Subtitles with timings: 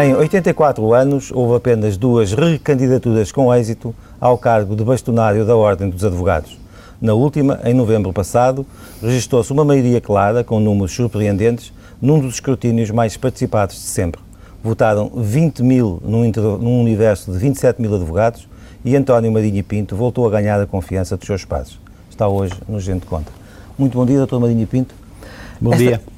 [0.00, 5.90] Em 84 anos, houve apenas duas recandidaturas com êxito ao cargo de bastonário da Ordem
[5.90, 6.56] dos Advogados.
[7.02, 8.64] Na última, em novembro passado,
[9.02, 14.20] registrou-se uma maioria clara, com números surpreendentes, num dos escrutínios mais participados de sempre.
[14.62, 16.30] Votaram 20 mil num,
[16.60, 18.46] num universo de 27 mil advogados
[18.84, 21.76] e António Marinho Pinto voltou a ganhar a confiança dos seus pares.
[22.08, 23.32] Está hoje no Gente Conta.
[23.76, 24.38] Muito bom dia, Dr.
[24.38, 24.94] Marinho Pinto.
[25.60, 25.82] Bom Esta...
[25.82, 26.17] dia.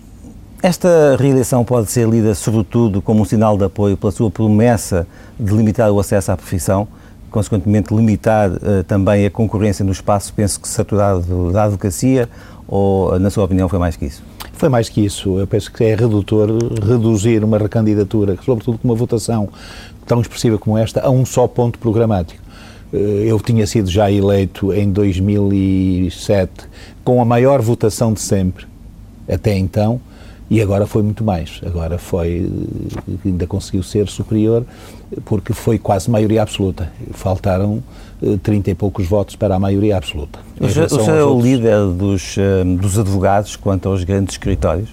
[0.62, 5.06] Esta reeleição pode ser lida, sobretudo, como um sinal de apoio pela sua promessa
[5.38, 6.86] de limitar o acesso à profissão,
[7.30, 12.28] consequentemente limitar uh, também a concorrência no espaço, penso que saturado da advocacia,
[12.68, 14.22] ou, na sua opinião, foi mais que isso?
[14.52, 15.38] Foi mais que isso.
[15.38, 16.50] Eu penso que é redutor
[16.86, 19.48] reduzir uma recandidatura, sobretudo com uma votação
[20.06, 22.42] tão expressiva como esta, a um só ponto programático.
[22.92, 26.68] Eh, eu tinha sido já eleito em 2007
[27.02, 28.66] com a maior votação de sempre
[29.26, 30.00] até então
[30.50, 31.60] e agora foi muito mais.
[31.64, 32.50] Agora foi,
[33.24, 34.64] ainda conseguiu ser superior,
[35.24, 36.92] porque foi quase maioria absoluta.
[37.12, 37.80] Faltaram
[38.42, 40.40] 30 eh, e poucos votos para a maioria absoluta.
[40.58, 44.88] O senhor é o líder dos, eh, dos advogados quanto aos grandes escritórios?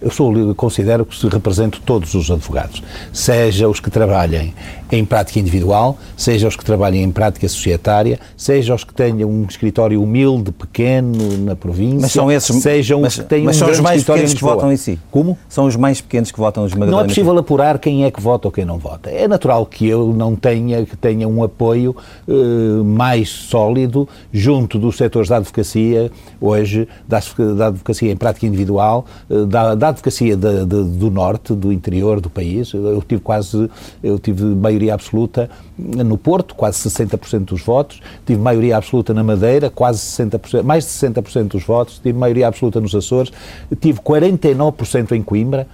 [0.00, 2.82] Eu sou, considero que represento todos os advogados,
[3.12, 4.54] seja os que trabalhem
[4.90, 9.44] em prática individual, seja os que trabalhem em prática societária, seja os que tenham um
[9.48, 13.58] escritório humilde, pequeno, na província, mas são esses, sejam mas, os que tenham mas um
[13.60, 14.98] são os mais pequenos que votam em si.
[15.10, 15.38] Como?
[15.48, 18.52] São os mais pequenos que votam Não é possível apurar quem é que vota ou
[18.52, 19.10] quem não vota.
[19.10, 21.94] É natural que eu não tenha, que tenha um apoio
[22.26, 27.20] uh, mais sólido junto dos setores da advocacia, hoje, da,
[27.56, 32.20] da advocacia em prática individual, uh, da, da advocacia de, de, do norte, do interior
[32.20, 32.72] do país.
[32.72, 33.70] Eu tive quase,
[34.02, 39.68] eu tive maioria absoluta no Porto, quase 60% dos votos, tive maioria absoluta na Madeira,
[39.68, 43.32] quase 60%, mais de 60% dos votos, tive maioria absoluta nos Açores,
[43.80, 45.66] tive 49% em Coimbra,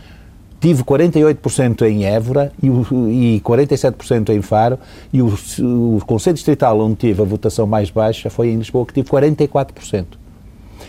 [0.60, 4.78] tive 48% em Évora e, e 47% em Faro
[5.12, 8.94] e o, o Conselho Distrital onde tive a votação mais baixa foi em Lisboa, que
[8.94, 10.23] tive 44%.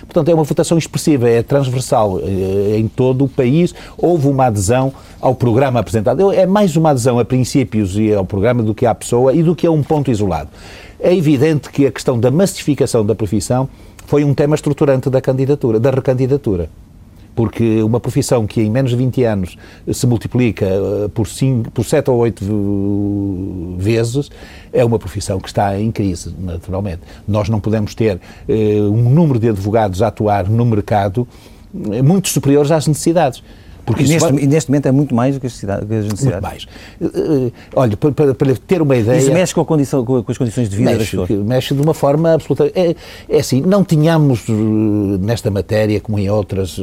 [0.02, 3.74] Portanto, é uma votação expressiva, é transversal eh, em todo o país.
[3.98, 6.32] Houve uma adesão ao programa apresentado.
[6.32, 9.56] É mais uma adesão a princípios e ao programa do que à pessoa e do
[9.56, 10.50] que a um ponto isolado.
[11.00, 13.68] É evidente que a questão da massificação da profissão
[14.06, 16.70] foi um tema estruturante da candidatura, da recandidatura
[17.36, 19.58] porque uma profissão que em menos de 20 anos
[19.92, 24.32] se multiplica eh, por, cinco, por 7 ou 8 vezes,
[24.72, 27.02] é uma profissão que está em crise, naturalmente.
[27.28, 31.28] Nós não podemos ter eh, um número de advogados a atuar no mercado
[31.92, 33.44] eh, muito superiores às necessidades.
[33.86, 34.46] Porque e neste, vai...
[34.46, 35.88] neste, momento é muito mais do que as necessidades.
[35.88, 36.64] Muito mais.
[37.00, 39.20] Uh, olha, para, para, ter uma ideia...
[39.20, 41.46] Isso mexe com, condição, com, as condições de vida mexe, das pessoas?
[41.46, 42.72] Mexe de uma forma absoluta...
[42.74, 42.96] É,
[43.30, 44.46] é assim, não tínhamos
[45.20, 46.78] nesta matéria, como em outras,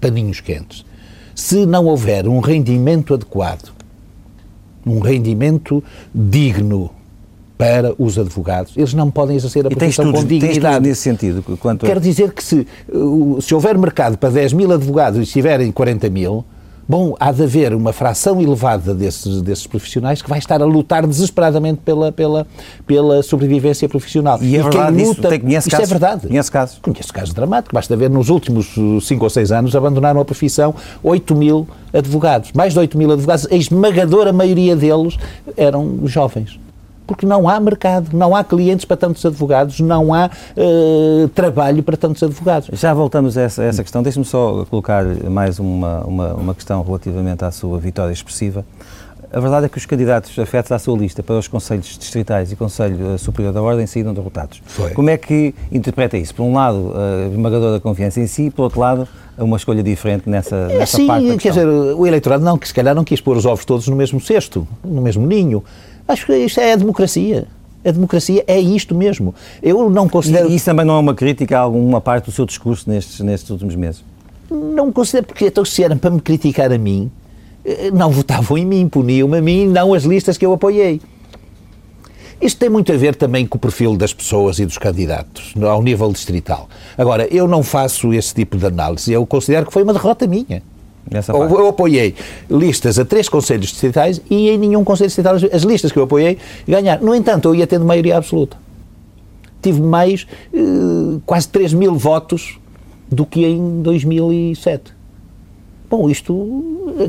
[0.00, 0.84] paninhos quentes.
[1.34, 3.70] Se não houver um rendimento adequado,
[4.86, 5.84] um rendimento
[6.14, 6.90] digno
[7.58, 8.72] para os advogados.
[8.76, 10.86] Eles não podem exercer a profissão estudos, com dignidade.
[10.86, 11.42] nesse sentido?
[11.58, 12.66] Quanto Quero dizer que se,
[13.40, 16.44] se houver mercado para 10 mil advogados e estiverem 40 mil,
[16.90, 21.06] Bom, há de haver uma fração elevada desses, desses profissionais que vai estar a lutar
[21.06, 22.46] desesperadamente pela, pela,
[22.86, 24.38] pela sobrevivência profissional.
[24.40, 26.28] E, é verdade, quem luta, isso, conhece isto casos, é verdade.
[26.28, 26.78] Conhece casos.
[26.78, 27.74] Conheço casos dramáticos.
[27.74, 32.52] Basta ver, nos últimos 5 ou 6 anos, abandonaram a profissão 8 mil advogados.
[32.52, 33.46] Mais de 8 mil advogados.
[33.50, 35.18] A esmagadora maioria deles
[35.58, 36.58] eram jovens
[37.08, 41.96] porque não há mercado, não há clientes para tantos advogados, não há uh, trabalho para
[41.96, 42.68] tantos advogados.
[42.78, 44.02] Já voltamos a essa, a essa questão.
[44.02, 48.62] Deixe-me só colocar mais uma, uma, uma questão relativamente à sua vitória expressiva.
[49.32, 52.56] A verdade é que os candidatos afetos à sua lista para os Conselhos Distritais e
[52.56, 54.62] Conselho eh, Superior da Ordem saíram derrotados.
[54.64, 54.92] Foi.
[54.92, 56.34] Como é que interpreta isso?
[56.34, 60.56] Por um lado, a esmagadora confiança em si, por outro lado, uma escolha diferente nessa,
[60.56, 63.20] é, nessa sim, parte da quer dizer, o eleitorado não, que se calhar não quis
[63.20, 65.62] pôr os ovos todos no mesmo cesto, no mesmo ninho.
[66.08, 67.46] Acho que isto é a democracia.
[67.84, 69.34] A democracia é isto mesmo.
[69.62, 70.48] Eu não considero.
[70.48, 73.50] E isso também não é uma crítica a alguma parte do seu discurso nestes, nestes
[73.50, 74.02] últimos meses?
[74.50, 77.10] Não considero, porque então se era para me criticar a mim,
[77.64, 81.00] eh, não votavam em mim, puniam-me a mim, não as listas que eu apoiei.
[82.40, 85.82] Isto tem muito a ver também com o perfil das pessoas e dos candidatos, ao
[85.82, 86.68] nível distrital.
[86.96, 90.62] Agora, eu não faço esse tipo de análise, eu considero que foi uma derrota minha.
[91.50, 92.14] Eu, eu apoiei
[92.50, 96.38] listas a três conselhos distritais e em nenhum conselho distrital as listas que eu apoiei
[96.66, 97.04] ganharam.
[97.04, 98.56] No entanto, eu ia tendo maioria absoluta.
[99.62, 100.58] Tive mais eh,
[101.26, 102.58] quase 3 mil votos
[103.10, 104.98] do que em 2007.
[105.90, 106.34] Bom, isto,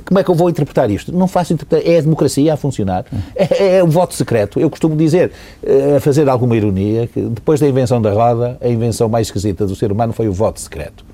[0.05, 1.11] como é que eu vou interpretar isto?
[1.11, 3.05] Não faço interpretar, é a democracia a funcionar,
[3.35, 4.57] é, é o voto secreto.
[4.57, 5.31] Eu costumo dizer,
[5.61, 9.67] eh, a fazer alguma ironia, que depois da invenção da roda, a invenção mais esquisita
[9.67, 11.08] do ser humano foi o voto secreto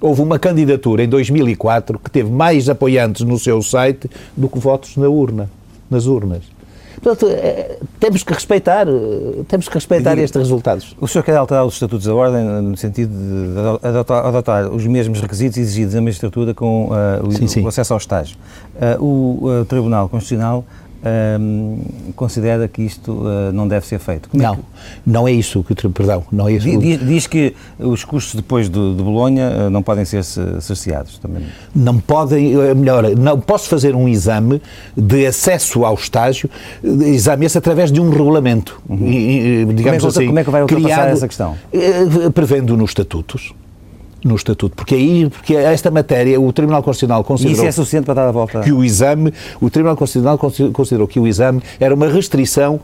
[0.00, 4.96] Houve uma candidatura em 2004 que teve mais apoiantes no seu site do que votos
[4.96, 5.50] na urna,
[5.90, 6.56] nas urnas.
[7.02, 10.96] Portanto, é, temos que respeitar, eh, temos que respeitar estes resultados.
[11.00, 15.20] O senhor quer alterar os estatutos da Ordem no sentido de adotar, adotar os mesmos
[15.20, 17.62] requisitos exigidos na magistratura com uh, o, sim, sim.
[17.62, 18.36] o, acesso ao estágio.
[19.00, 20.64] Uh, o Tribunal Constitucional
[22.14, 24.28] considera que isto uh, não deve ser feito.
[24.28, 24.62] Como não, é que...
[25.06, 26.78] não é isso que, perdão, não é isso.
[26.78, 31.44] Diz, diz que os custos depois de, de Bolonha uh, não podem ser cerceados também.
[31.74, 34.60] Não podem, é melhor, não posso fazer um exame
[34.96, 36.48] de acesso ao estágio,
[36.82, 39.06] exame esse através de um regulamento, uhum.
[39.06, 41.56] e, digamos como é que, assim, como é que vai ultrapassar criado, essa questão?
[41.72, 43.52] Eh, prevendo nos estatutos
[44.26, 47.56] no Estatuto, porque aí, porque esta matéria, o Tribunal Constitucional considerou...
[47.56, 48.60] Isso é suficiente para dar a volta?
[48.60, 52.80] Que o exame, o Tribunal Constitucional considerou que o exame era uma restrição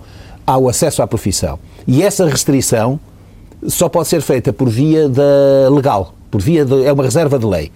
[0.46, 1.58] ao acesso à profissão.
[1.86, 2.98] E essa restrição
[3.66, 7.46] só pode ser feita por via da legal, por via de, é uma reserva de
[7.46, 7.72] lei.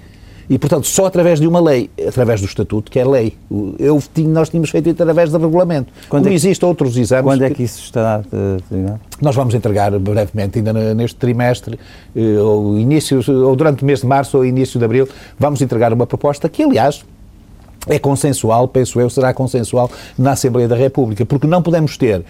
[0.49, 3.35] E, portanto, só através de uma lei, através do Estatuto, que é lei.
[3.79, 5.93] Eu, nós tínhamos feito isso através do regulamento.
[6.09, 7.25] Quando Como é existem outros exames...
[7.25, 8.23] Quando é que isso estará
[8.69, 9.01] terminado?
[9.21, 11.79] Nós vamos entregar brevemente, ainda neste trimestre,
[12.15, 15.09] eh, ou, início, ou durante o mês de março ou início de abril,
[15.39, 17.05] vamos entregar uma proposta que, aliás,
[17.89, 22.25] é consensual, penso eu, será consensual na Assembleia da República, porque não podemos ter eh,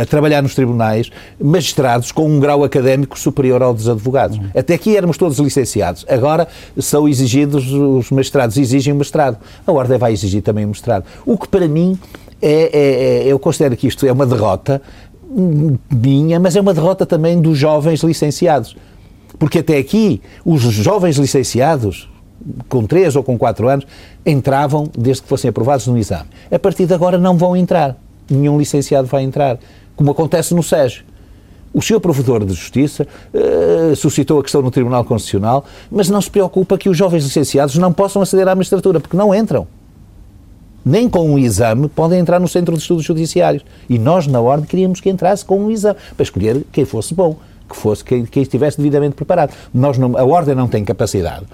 [0.00, 4.38] a trabalhar nos tribunais magistrados com um grau académico superior ao dos advogados.
[4.38, 4.50] Uhum.
[4.54, 9.38] Até aqui éramos todos licenciados, agora são exigidos, os magistrados exigem o mestrado.
[9.66, 11.04] A Ordem vai exigir também o mestrado.
[11.26, 11.98] O que para mim
[12.40, 14.80] é, é, é eu considero que isto é uma derrota
[15.90, 18.76] minha, mas é uma derrota também dos jovens licenciados.
[19.38, 22.10] Porque até aqui, os jovens licenciados,
[22.68, 23.86] com 3 ou com 4 anos,
[24.26, 26.28] entravam desde que fossem aprovados no exame.
[26.50, 27.96] A partir de agora não vão entrar.
[28.30, 29.58] Nenhum licenciado vai entrar.
[29.96, 31.02] Como acontece no SES.
[31.72, 36.30] O senhor Provedor de Justiça uh, suscitou a questão no Tribunal Constitucional, mas não se
[36.30, 39.68] preocupa que os jovens licenciados não possam aceder à magistratura, porque não entram.
[40.84, 43.64] Nem com um exame podem entrar no Centro de Estudos Judiciários.
[43.88, 47.36] E nós, na Ordem, queríamos que entrasse com um exame, para escolher quem fosse bom
[47.70, 49.54] que fosse quem, quem estivesse devidamente preparado.
[49.72, 51.46] Nós não, a Ordem não tem capacidade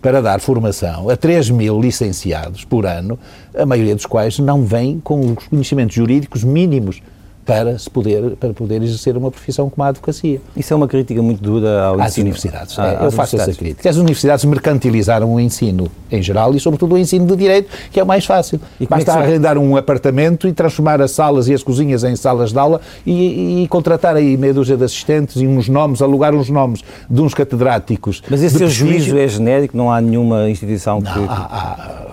[0.00, 3.18] para dar formação a 3 mil licenciados por ano,
[3.56, 7.02] a maioria dos quais não vem com os conhecimentos jurídicos mínimos
[7.44, 10.40] para, se poder, para poder exercer uma profissão como a advocacia.
[10.56, 12.24] Isso é uma crítica muito dura ao às ensino.
[12.24, 12.78] universidades.
[12.78, 13.88] Ah, eu faço essa crítica.
[13.88, 18.02] As universidades mercantilizaram o ensino em geral e, sobretudo, o ensino de direito, que é
[18.02, 18.60] o mais fácil.
[18.80, 22.52] E Basta é arrendar um apartamento e transformar as salas e as cozinhas em salas
[22.52, 26.48] de aula e, e contratar aí meia dúzia de assistentes e uns nomes, alugar uns
[26.48, 28.22] nomes de uns catedráticos.
[28.30, 29.76] Mas esse seu juízo é genérico?
[29.76, 31.18] Não há nenhuma instituição não, que...
[31.28, 32.04] Há, há,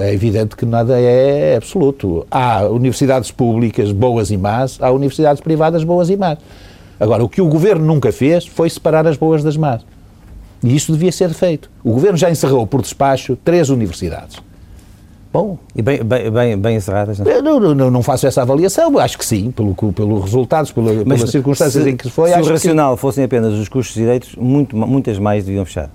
[0.00, 2.26] é evidente que nada é absoluto.
[2.30, 6.38] Há universidades públicas boas e más, há universidades privadas boas e más.
[6.98, 9.82] Agora, o que o governo nunca fez foi separar as boas das más.
[10.62, 11.70] E isso devia ser feito.
[11.82, 14.36] O governo já encerrou por despacho três universidades.
[15.32, 15.58] Bom.
[15.76, 17.30] E bem, bem, bem, bem encerradas, não?
[17.30, 21.18] Eu não, não, não faço essa avaliação, acho que sim, pelo, pelos resultados, pela, Mas,
[21.18, 22.32] pelas circunstâncias se, em que foi.
[22.32, 25.88] Se o racional fossem apenas os custos direitos, muito, muitas mais deviam fechar.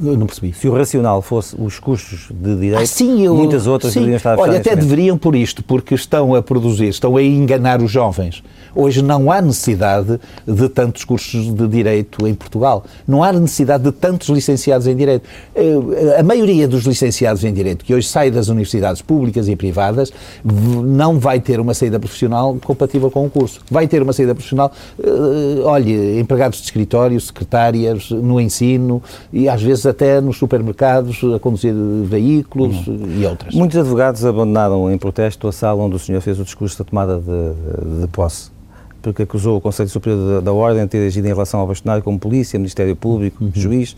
[0.00, 0.52] Não percebi.
[0.52, 4.00] Se o racional fosse os custos de direito, ah, sim, eu, muitas outras sim.
[4.00, 7.82] deveriam estar a Olha, até deveriam por isto, porque estão a produzir, estão a enganar
[7.82, 8.42] os jovens.
[8.80, 12.84] Hoje não há necessidade de tantos cursos de direito em Portugal.
[13.08, 15.28] Não há necessidade de tantos licenciados em direito.
[15.52, 20.12] Eh, a maioria dos licenciados em direito que hoje sai das universidades públicas e privadas
[20.44, 23.62] não vai ter uma saída profissional compatível com o curso.
[23.68, 24.70] Vai ter uma saída profissional,
[25.02, 31.40] eh, olhe, empregados de escritório, secretárias, no ensino e às vezes até nos supermercados a
[31.40, 33.08] conduzir veículos uhum.
[33.18, 33.52] e outras.
[33.52, 37.18] Muitos advogados abandonaram em protesto a sala onde o senhor fez o discurso da tomada
[37.18, 38.56] de, de, de posse
[39.02, 42.02] porque acusou o Conselho Superior da, da Ordem de ter agido em relação ao bastonário
[42.02, 43.50] como polícia, Ministério Público, uhum.
[43.54, 43.94] juiz.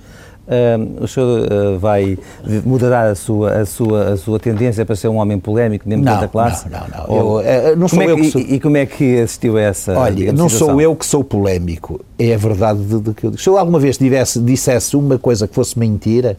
[1.01, 2.19] O senhor uh, vai
[2.65, 6.21] moderar a sua, a, sua, a sua tendência para ser um homem polémico dentro não,
[6.21, 6.69] da classe?
[6.69, 7.05] Não, não, não.
[7.09, 8.41] Ou, eu, uh, não sou é eu que, sou...
[8.41, 10.75] E, como é que assistiu a essa Olha, não situação?
[10.75, 12.01] sou eu que sou polémico.
[12.19, 13.41] É a verdade de, de que eu digo.
[13.41, 16.37] Se eu alguma vez tivesse, dissesse uma coisa que fosse mentira,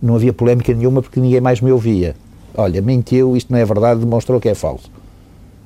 [0.00, 2.14] não havia polémica nenhuma porque ninguém mais me ouvia.
[2.54, 4.88] Olha, mentiu, isto não é verdade, demonstrou que é falso.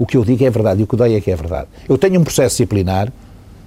[0.01, 1.69] O que eu digo é verdade e o que dói é que é verdade.
[1.87, 3.13] Eu tenho um processo disciplinar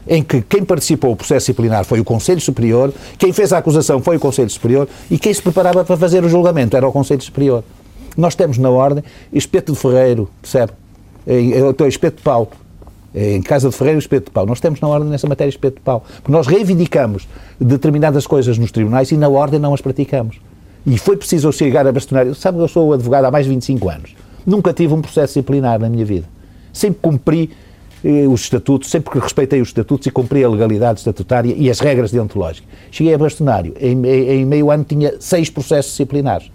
[0.08, 4.02] em que quem participou do processo disciplinar foi o Conselho Superior, quem fez a acusação
[4.02, 7.22] foi o Conselho Superior e quem se preparava para fazer o julgamento era o Conselho
[7.22, 7.64] Superior.
[8.18, 10.72] Nós temos na ordem espeto de ferreiro, percebe?
[11.28, 12.50] Eu estou espeto de pau.
[13.14, 14.48] Em casa de ferreiro, espeto de pau.
[14.48, 16.04] Nós temos na ordem nessa matéria espeto de pau.
[16.16, 17.28] Porque nós reivindicamos
[17.60, 20.38] determinadas coisas nos tribunais e na ordem não as praticamos.
[20.84, 22.34] E foi preciso eu chegar a bastonar.
[22.34, 24.16] Sabe eu sou advogado há mais de 25 anos.
[24.46, 26.28] Nunca tive um processo disciplinar na minha vida.
[26.72, 27.52] Sempre cumpri
[28.04, 31.80] eh, os estatutos, sempre que respeitei os estatutos e cumpri a legalidade estatutária e as
[31.80, 32.68] regras deontológicas.
[32.92, 36.52] Cheguei a bastonário, em, em meio ano tinha seis processos disciplinares.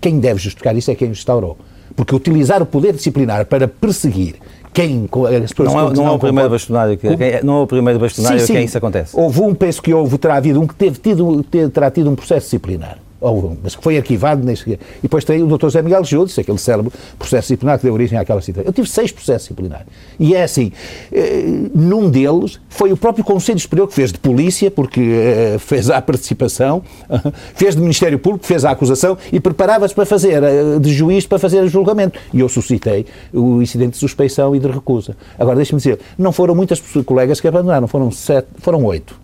[0.00, 1.58] Quem deve justificar isso é quem instaurou.
[1.94, 4.36] Porque utilizar o poder disciplinar para perseguir
[4.72, 5.08] quem
[5.44, 7.98] as pessoas não é, não é o primeiro bastonário que, quem, não é o primeiro
[7.98, 8.52] bastonário sim, sim.
[8.52, 9.18] a quem isso acontece.
[9.18, 12.14] Houve um, penso que houve, terá havido um que teve tido, ter, terá tido um
[12.14, 14.44] processo disciplinar ou, mas que foi arquivado.
[14.44, 15.64] Nesse, e depois tem o Dr.
[15.64, 18.68] José Miguel Judes, aquele célebre processo disciplinar que deu origem àquela situação.
[18.68, 19.86] Eu tive seis processos disciplinares.
[20.18, 20.72] E é assim,
[21.12, 25.90] eh, num deles foi o próprio Conselho Superior que fez de polícia, porque eh, fez
[25.90, 26.82] a participação,
[27.54, 31.38] fez de Ministério Público, fez a acusação e preparava-se para fazer, eh, de juiz para
[31.38, 32.18] fazer o julgamento.
[32.32, 35.16] E eu suscitei o incidente de suspeição e de recusa.
[35.38, 39.18] Agora, deixe-me dizer, não foram muitas colegas que abandonaram, foram sete, foram oito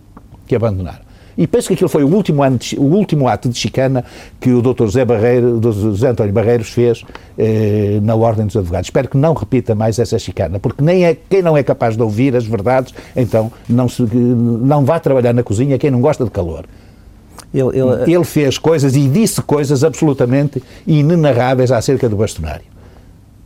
[0.47, 1.05] que abandonaram.
[1.37, 2.41] E penso que aquilo foi o último,
[2.77, 4.03] o último ato de chicana
[4.39, 4.85] que o Dr.
[4.85, 7.03] José, Barreiro, José António Barreiros fez
[7.37, 8.87] eh, na Ordem dos Advogados.
[8.87, 12.01] Espero que não repita mais essa chicana, porque nem é, quem não é capaz de
[12.01, 16.31] ouvir as verdades, então não, se, não vá trabalhar na cozinha quem não gosta de
[16.31, 16.65] calor.
[17.53, 18.13] Ele, ele...
[18.13, 22.74] ele fez coisas e disse coisas absolutamente inenarráveis acerca do bastonário.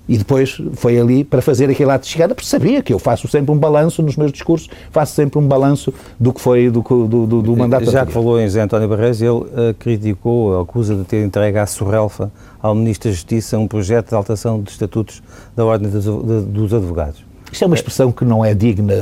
[0.09, 3.27] E depois foi ali para fazer aquele ato de chegada, porque sabia que eu faço
[3.27, 7.27] sempre um balanço nos meus discursos, faço sempre um balanço do que foi do, do,
[7.27, 9.47] do, do mandato Já que falou em José António Barreiros, ele uh,
[9.77, 14.59] criticou, acusa de ter entregue à Sorrelfa, ao Ministro da Justiça, um projeto de alteração
[14.63, 15.21] de estatutos
[15.55, 17.23] da Ordem dos, de, dos Advogados.
[17.51, 18.95] Isto é uma expressão que não é digna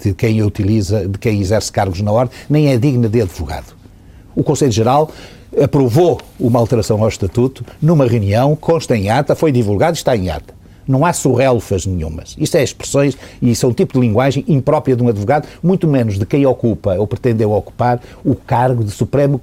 [0.00, 3.74] de quem utiliza, de quem exerce cargos na Ordem, nem é digna de advogado.
[4.36, 5.10] O Conselho Geral
[5.62, 10.30] aprovou uma alteração ao Estatuto numa reunião, consta em ata, foi divulgado e está em
[10.30, 10.54] ata.
[10.86, 12.36] Não há surrelfas nenhumas.
[12.38, 15.88] Isto é expressões e isso é um tipo de linguagem imprópria de um advogado, muito
[15.88, 19.40] menos de quem ocupa ou pretendeu ocupar o cargo de supremo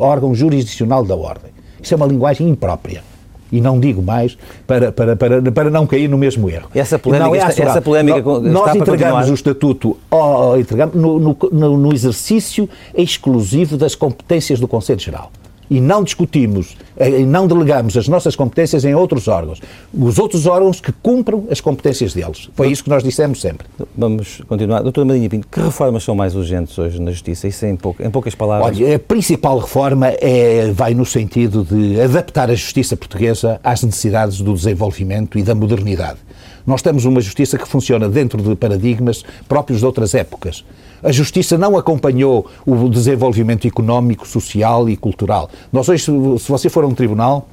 [0.00, 1.52] órgão jurisdicional da ordem.
[1.80, 3.02] Isto é uma linguagem imprópria
[3.50, 4.36] e não digo mais
[4.66, 6.68] para, para, para, para não cair no mesmo erro.
[6.74, 11.76] Essa polémica, é está, essa polémica nós, nós entregamos o estatuto ao, entregamos no, no,
[11.78, 15.30] no, exercício exclusivo das competências do Conselho Geral.
[15.70, 19.60] E não discutimos, e não delegamos as nossas competências em outros órgãos.
[19.92, 22.48] Os outros órgãos que cumpram as competências deles.
[22.54, 23.66] Foi isso que nós dissemos sempre.
[23.96, 24.82] Vamos continuar.
[24.82, 27.46] Doutor Marinha Pinto, que reformas são mais urgentes hoje na Justiça?
[27.46, 28.76] Isso em, pou, em poucas palavras.
[28.78, 34.40] Olha, a principal reforma é, vai no sentido de adaptar a Justiça portuguesa às necessidades
[34.40, 36.18] do desenvolvimento e da modernidade.
[36.66, 40.64] Nós temos uma justiça que funciona dentro de paradigmas próprios de outras épocas.
[41.02, 45.48] A justiça não acompanhou o desenvolvimento económico, social e cultural.
[45.72, 47.48] Nós hoje, se você for a um tribunal,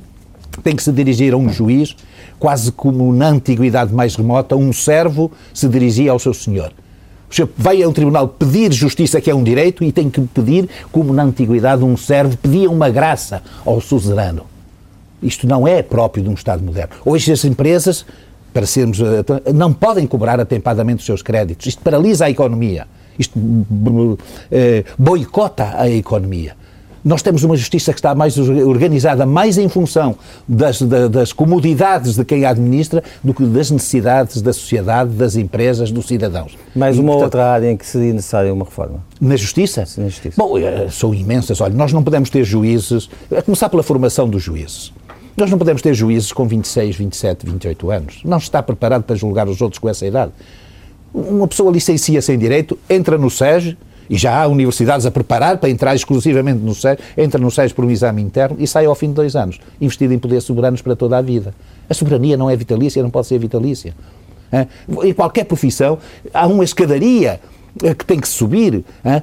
[0.63, 1.95] tem que se dirigir a um juiz,
[2.39, 6.73] quase como na antiguidade mais remota, um servo se dirigia ao seu senhor.
[7.29, 10.21] O senhor vai a um tribunal pedir justiça, que é um direito, e tem que
[10.21, 14.43] pedir, como na antiguidade um servo pedia uma graça ao suzerano.
[15.21, 16.95] Isto não é próprio de um Estado moderno.
[17.05, 18.05] Hoje as empresas
[18.53, 18.99] para sermos.
[19.01, 21.67] Eh, não podem cobrar atempadamente os seus créditos.
[21.67, 22.87] Isto paralisa a economia.
[23.17, 23.39] Isto
[24.51, 26.55] eh, boicota a economia.
[27.05, 30.15] Nós temos uma justiça que está mais organizada, mais em função
[30.47, 35.91] das, das comodidades de quem a administra do que das necessidades da sociedade, das empresas,
[35.91, 36.57] dos cidadãos.
[36.75, 39.05] Mais uma e, portanto, outra área em que seria necessária uma reforma?
[39.21, 39.85] Na justiça?
[39.85, 40.33] Sim, na justiça.
[40.35, 41.61] Bom, eh, são imensas.
[41.61, 44.91] Olha, nós não podemos ter juízes, a começar pela formação dos juízes.
[45.37, 48.21] Nós não podemos ter juízes com 26, 27, 28 anos.
[48.25, 50.31] Não está preparado para julgar os outros com essa idade.
[51.15, 53.77] Uma pessoa licencia-se em Direito, entra no SEG,
[54.09, 57.85] e já há universidades a preparar para entrar exclusivamente no SEG, entra no SEG por
[57.85, 60.93] um exame interno e sai ao fim de dois anos, investido em poderes soberanos para
[60.93, 61.55] toda a vida.
[61.89, 63.95] A soberania não é vitalícia, não pode ser vitalícia.
[65.03, 65.97] Em qualquer profissão,
[66.33, 67.39] há uma escadaria
[67.83, 68.85] é que tem que subir.
[69.03, 69.21] Hein?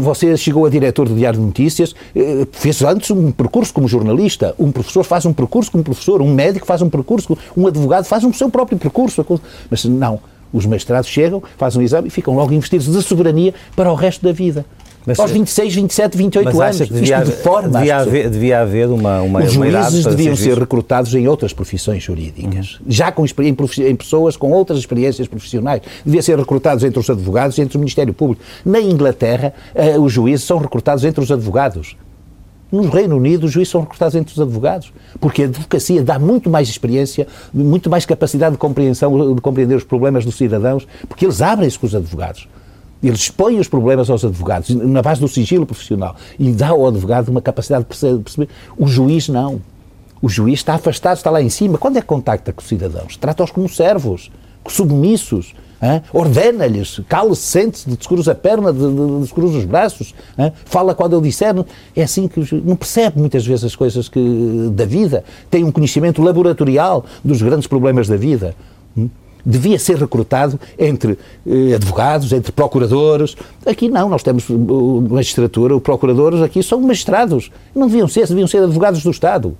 [0.00, 4.54] Você chegou a diretor do Diário de Notícias, eh, fez antes um percurso como jornalista,
[4.60, 8.22] um professor faz um percurso como professor, um médico faz um percurso, um advogado faz
[8.22, 9.26] um seu próprio percurso.
[9.68, 10.20] Mas não,
[10.52, 14.24] os mestrados chegam, fazem um exame e ficam logo investidos de soberania para o resto
[14.24, 14.64] da vida.
[15.06, 16.88] Mas, aos 26, 27, 28 mas anos.
[16.90, 17.78] Devia, Isto de forma.
[17.78, 22.74] Devia haver, devia haver uma, uma Os juízes deviam ser, recrutados em outras profissões jurídicas,
[22.74, 22.86] uhum.
[22.86, 23.56] já com, em,
[23.88, 25.80] em, pessoas com outras experiências profissionais.
[26.04, 28.42] Devia ser recrutados entre os advogados e entre o Ministério Público.
[28.64, 31.96] Na Inglaterra, uh, os juízes são recrutados entre os advogados.
[32.70, 36.48] No Reino Unido, os juízes são recrutados entre os advogados, porque a advocacia dá muito
[36.48, 41.42] mais experiência, muito mais capacidade de compreensão, de compreender os problemas dos cidadãos, porque eles
[41.42, 42.48] abrem-se com os advogados.
[43.02, 47.28] Eles expõem os problemas aos advogados na base do sigilo profissional e dá ao advogado
[47.28, 48.48] uma capacidade de perceber.
[48.76, 49.60] O juiz não.
[50.20, 51.78] O juiz está afastado, está lá em cima.
[51.78, 53.16] Quando é que contacta com os cidadãos?
[53.16, 54.30] Trata-os como servos,
[54.68, 55.54] submissos.
[56.12, 58.72] Ordena-lhes, cala-se, sente-se, descruza a perna,
[59.20, 60.14] descruza os braços,
[60.66, 61.54] fala quando ele disser.
[61.96, 66.22] É assim que não percebe muitas vezes as coisas que, da vida, tem um conhecimento
[66.22, 68.54] laboratorial dos grandes problemas da vida.
[68.96, 69.08] Hum?
[69.44, 73.36] devia ser recrutado entre eh, advogados, entre procuradores.
[73.66, 77.50] Aqui não, nós temos magistratura, os procuradores aqui são magistrados.
[77.74, 79.56] Não deviam ser, deviam ser advogados do Estado.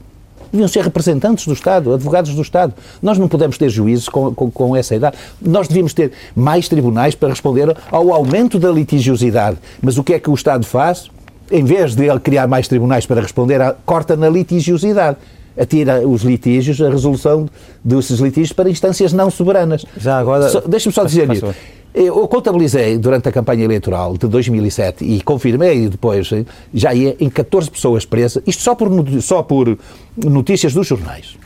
[0.53, 2.75] Deviam ser representantes do Estado, advogados do Estado.
[3.03, 5.17] Nós não podemos ter juízes com, com, com essa idade.
[5.41, 9.59] Nós devíamos ter mais tribunais para responder ao aumento da litigiosidade.
[9.81, 11.11] Mas o que é que o Estado faz?
[11.51, 15.17] Em vez de criar mais tribunais para responder, corta na litigiosidade
[15.59, 17.49] atira os litígios, a resolução
[17.83, 19.85] desses litígios para instâncias não soberanas.
[19.97, 20.49] Já agora.
[20.67, 21.55] Deixa-me só dizer isto.
[21.93, 26.31] Eu contabilizei durante a campanha eleitoral de 2007 e confirmei depois,
[26.73, 28.89] já ia em 14 pessoas presas, isto só por,
[29.21, 29.77] só por
[30.17, 31.37] notícias dos jornais.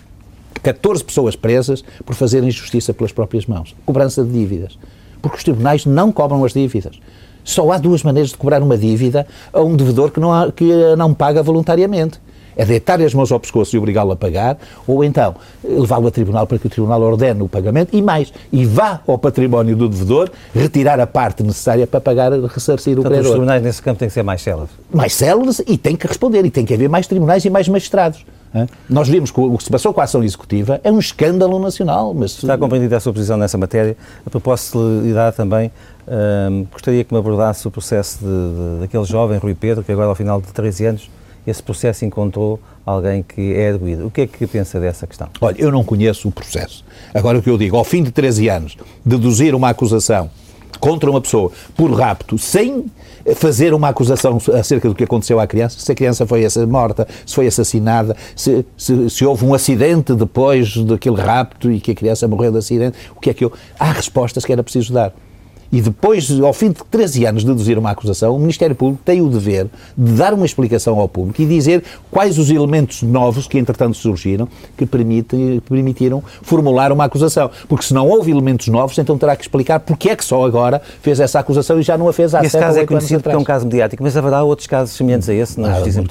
[0.63, 3.75] 14 pessoas presas por fazerem justiça pelas próprias mãos.
[3.87, 4.79] Cobrança de dívidas.
[5.23, 6.99] Porque os tribunais não cobram as dívidas.
[7.43, 10.65] Só há duas maneiras de cobrar uma dívida a um devedor que não, há, que
[10.97, 12.19] não paga voluntariamente
[12.57, 16.47] é deitar-lhe as mãos ao pescoço e obrigá-lo a pagar, ou então levá-lo a tribunal
[16.47, 20.31] para que o tribunal ordene o pagamento e mais, e vá ao património do devedor
[20.55, 23.25] retirar a parte necessária para pagar, ressarcir Portanto, o credor.
[23.25, 24.71] os tribunais nesse campo têm que ser mais céleres.
[24.93, 28.25] Mais céleres e tem que responder, e tem que haver mais tribunais e mais magistrados.
[28.89, 32.15] Nós vimos que o que se passou com a ação executiva é um escândalo nacional.
[32.15, 32.33] Mas...
[32.33, 33.97] Está compreendida a sua posição nessa matéria.
[34.25, 35.73] A propósito de celeridade também,
[36.07, 40.09] hum, gostaria que me abordasse o processo de, de, daquele jovem Rui Pedro, que agora
[40.09, 41.11] ao final de 13 anos
[41.47, 44.07] esse processo encontrou alguém que é arguído.
[44.07, 45.29] O que é que pensa dessa questão?
[45.41, 46.85] Olha, eu não conheço o processo.
[47.13, 50.31] Agora o que eu digo, ao fim de 13 anos, deduzir uma acusação
[50.81, 52.85] contra uma pessoa por rapto, sem
[53.37, 57.35] fazer uma acusação acerca do que aconteceu à criança, se a criança foi morta, se
[57.35, 62.29] foi assassinada, se, se, se, houve um acidente depois daquele rapto e que a criança
[62.29, 63.53] morreu de acidente, o que é que eu...
[63.79, 65.15] Há respostas que era preciso dar
[65.73, 69.21] e depois, ao fim de 13 anos de deduzir uma acusação, o Ministério Público tem
[69.21, 69.67] o dever
[69.97, 74.49] de dar uma explicação ao público e dizer quais os elementos novos que, entretanto, surgiram
[74.77, 77.51] que permite, permitiram formular uma acusação.
[77.69, 80.81] Porque se não houve elementos novos, então terá que explicar porque é que só agora
[81.03, 83.39] fez essa acusação e já não a fez há Esse caso é conhecido porque é
[83.39, 86.03] um caso mediático, mas haverá outros casos semelhantes a esse na Justiça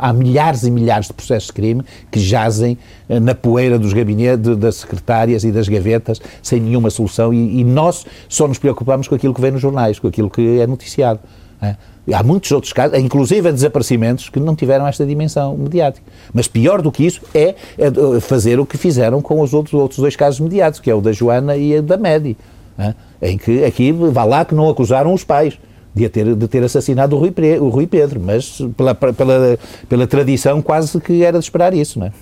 [0.00, 2.78] há milhares e milhares de processos de crime que jazem
[3.18, 8.06] na poeira dos gabinetes, das secretárias e das gavetas, sem nenhuma solução e, e nós
[8.28, 11.18] só nos preocupamos com aquilo que vem nos jornais, com aquilo que é noticiado.
[11.60, 11.76] É?
[12.12, 16.06] Há muitos outros casos, inclusive desaparecimentos, que não tiveram esta dimensão mediática.
[16.32, 20.00] Mas pior do que isso é, é fazer o que fizeram com os outros, outros
[20.00, 22.36] dois casos mediáticos, que é o da Joana e o da Medi,
[22.78, 22.94] é?
[23.20, 25.58] em que aqui, vá lá que não acusaram os pais
[25.94, 30.62] de ter, de ter assassinado o Rui, o Rui Pedro, mas pela, pela, pela tradição
[30.62, 32.12] quase que era de esperar isso, não é?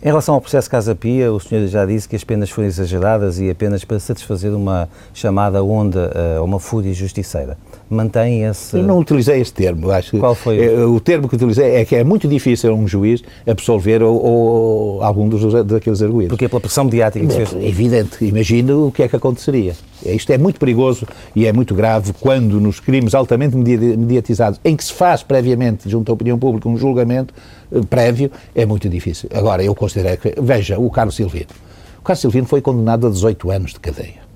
[0.00, 3.40] Em relação ao processo Casa Pia, o senhor já disse que as penas foram exageradas
[3.40, 7.58] e apenas para satisfazer uma chamada onda uh, uma fúria justiceira.
[7.90, 8.76] Mantém esse...
[8.76, 9.90] Eu não utilizei esse termo.
[9.90, 10.64] Acho Qual foi?
[10.64, 15.02] É, o termo que utilizei é que é muito difícil um juiz absolver ou, ou
[15.02, 16.28] algum dos, daqueles arguídos.
[16.28, 17.52] Porque é pela pressão mediática que fez...
[17.54, 18.24] Evidente.
[18.24, 19.74] Imagino o que é que aconteceria.
[20.04, 24.84] Isto é muito perigoso e é muito grave quando nos crimes altamente mediatizados, em que
[24.84, 27.34] se faz previamente, junto à opinião pública, um julgamento
[27.72, 29.28] eh, prévio, é muito difícil.
[29.32, 31.46] Agora, eu considero que, veja, o Carlos Silvino.
[31.98, 34.28] O Carlos Silvino foi condenado a 18 anos de cadeia.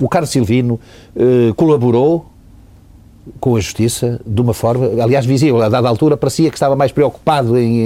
[0.00, 0.78] O Carlos Silvino
[1.16, 2.26] eh, colaborou
[3.40, 5.60] com a justiça de uma forma, aliás, visível.
[5.62, 7.80] A dada altura parecia que estava mais preocupado em.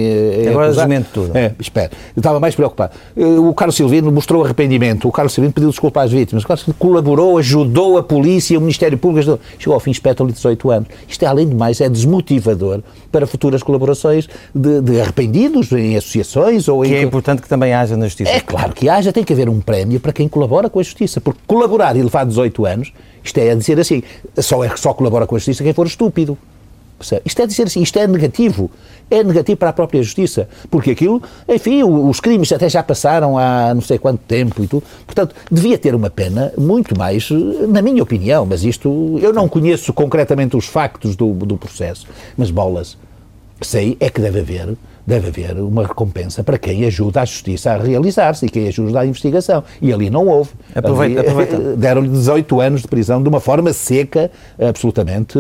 [0.45, 1.37] em Agora desmente tudo.
[1.37, 1.91] É, espera.
[2.17, 2.93] Estava mais preocupado.
[3.17, 5.09] Eh, o Carlos Silvino mostrou arrependimento.
[5.09, 6.45] O Carlos Silvino pediu desculpa às vítimas.
[6.45, 9.39] O Carlos Silvino colaborou, ajudou a polícia, o Ministério Público.
[9.59, 10.89] Chegou ao fim, espetam-lhe 18 anos.
[11.09, 16.69] Isto, é, além de mais, é desmotivador para futuras colaborações de, de arrependidos em associações
[16.69, 16.95] ou que em.
[16.95, 18.31] é importante que também haja na justiça.
[18.31, 21.21] É claro que haja, tem que haver um prémio para quem colabora com a justiça.
[21.21, 22.93] Porque colaborar e levar 18 anos
[23.23, 24.03] isto é a dizer assim,
[24.39, 26.37] só, é, só colabora com a justiça quem for estúpido.
[27.25, 28.71] Isto é dizer assim, isto é negativo.
[29.11, 30.49] É negativo para a própria justiça.
[30.71, 34.85] Porque aquilo, enfim, os crimes até já passaram há não sei quanto tempo e tudo.
[35.07, 37.29] Portanto, devia ter uma pena muito mais,
[37.69, 42.07] na minha opinião, mas isto, eu não conheço concretamente os factos do, do processo,
[42.37, 42.99] mas bolas,
[43.61, 47.77] sei é que deve haver deve haver uma recompensa para quem ajuda a justiça a
[47.77, 49.65] realizar-se e quem ajuda a investigação.
[49.81, 50.51] E ali não houve.
[50.75, 51.59] Aproveita, aproveita.
[51.77, 55.39] Deram-lhe 18 anos de prisão de uma forma seca, absolutamente,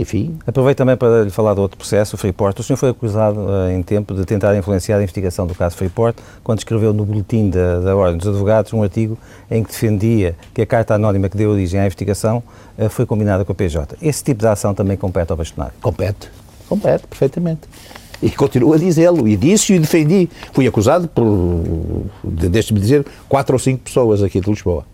[0.00, 0.38] enfim.
[0.46, 2.58] Aproveito também para lhe falar de outro processo, o Freeport.
[2.58, 6.16] O senhor foi acusado uh, em tempo de tentar influenciar a investigação do caso Freeport,
[6.42, 9.18] quando escreveu no boletim da, da Ordem dos Advogados um artigo
[9.50, 12.42] em que defendia que a carta anónima que deu origem à investigação
[12.78, 13.96] uh, foi combinada com a PJ.
[14.00, 15.74] Esse tipo de ação também compete ao bastonário?
[15.80, 16.30] Compete,
[16.68, 17.62] compete, perfeitamente.
[18.22, 20.28] E continuo a dizê-lo, e disse e defendi.
[20.52, 21.72] Fui acusado por,
[22.22, 24.84] deixe-me dizer, quatro ou cinco pessoas aqui de Lisboa.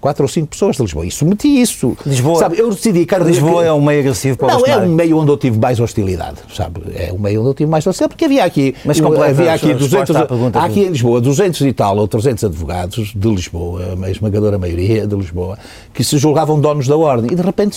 [0.00, 1.06] Quatro ou cinco pessoas de Lisboa.
[1.06, 1.96] E submeti isso.
[2.06, 4.88] Lisboa, sabe, eu decidi, cara, Lisboa que, é um meio agressivo para Não, é um
[4.88, 6.80] meio onde eu tive mais hostilidade, sabe?
[6.94, 10.16] É um meio onde eu tive mais hostilidade, porque havia aqui, Mas havia aqui 200,
[10.16, 15.06] há aqui em Lisboa 200 e tal ou 300 advogados de Lisboa, a esmagadora maioria
[15.06, 15.58] de Lisboa,
[15.92, 17.30] que se julgavam donos da ordem.
[17.32, 17.76] E de repente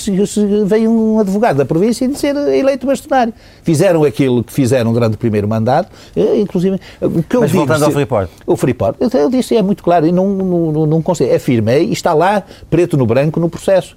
[0.66, 3.34] veio um advogado da província e ser eleito bastonário.
[3.64, 6.80] Fizeram aquilo que fizeram durante o primeiro mandato, eh, inclusive...
[7.02, 8.30] O que eu Mas digo, voltando ao Freeport.
[8.46, 11.88] O Freeport, eu, eu disse, é muito claro, e não, não, não, não consigo, afirmei,
[11.88, 13.96] e está lá, preto no branco, no processo.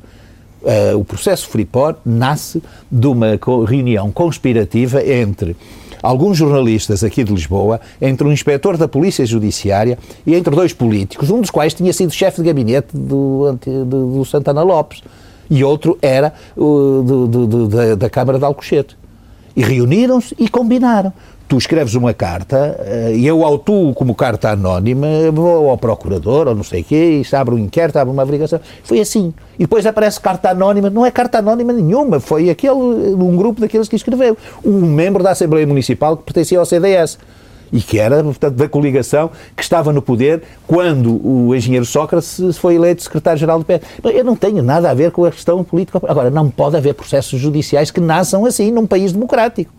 [0.62, 5.56] Uh, o processo Freeport nasce de uma reunião conspirativa entre
[6.02, 11.30] alguns jornalistas aqui de Lisboa, entre um inspetor da Polícia Judiciária e entre dois políticos,
[11.30, 15.02] um dos quais tinha sido chefe de gabinete do, do, do Santana Lopes
[15.48, 18.96] e outro era uh, do, da, da Câmara de Alcochete.
[19.54, 21.12] E reuniram-se e combinaram
[21.48, 26.54] tu escreves uma carta eh, e eu autuo como carta anónima, vou ao procurador ou
[26.54, 28.60] não sei o quê, e abre um inquérito, abre uma averiguação.
[28.82, 29.32] Foi assim.
[29.58, 33.88] E depois aparece carta anónima, não é carta anónima nenhuma, foi aquele, um grupo daqueles
[33.88, 34.36] que escreveu.
[34.64, 37.18] Um membro da Assembleia Municipal que pertencia ao CDS
[37.72, 42.74] e que era, portanto, da coligação que estava no poder quando o engenheiro Sócrates foi
[42.74, 43.80] eleito secretário-geral do PS.
[44.04, 46.00] Eu não tenho nada a ver com a questão política.
[46.06, 49.72] Agora, não pode haver processos judiciais que nasçam assim num país democrático.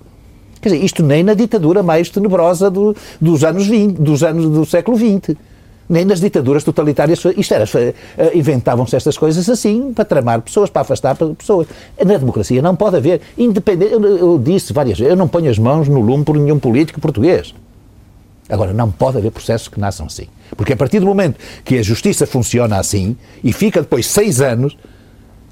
[0.67, 4.65] Quer dizer, isto nem na ditadura mais tenebrosa do, dos anos 20, dos anos do
[4.65, 5.38] século XX.
[5.89, 10.82] Nem nas ditaduras totalitárias, isto era, eh, inventavam-se estas coisas assim, para tramar pessoas, para
[10.82, 11.67] afastar pessoas.
[11.97, 15.58] Na democracia não pode haver, independente, eu, eu disse várias vezes, eu não ponho as
[15.58, 17.56] mãos no lume por nenhum político português.
[18.49, 20.27] Agora, não pode haver processos que nasçam assim.
[20.58, 24.77] Porque a partir do momento que a justiça funciona assim, e fica depois seis anos,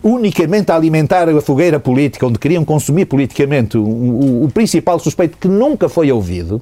[0.05, 5.35] unicamente a alimentar a fogueira política, onde queriam consumir politicamente o, o, o principal suspeito
[5.35, 6.61] que nunca foi ouvido,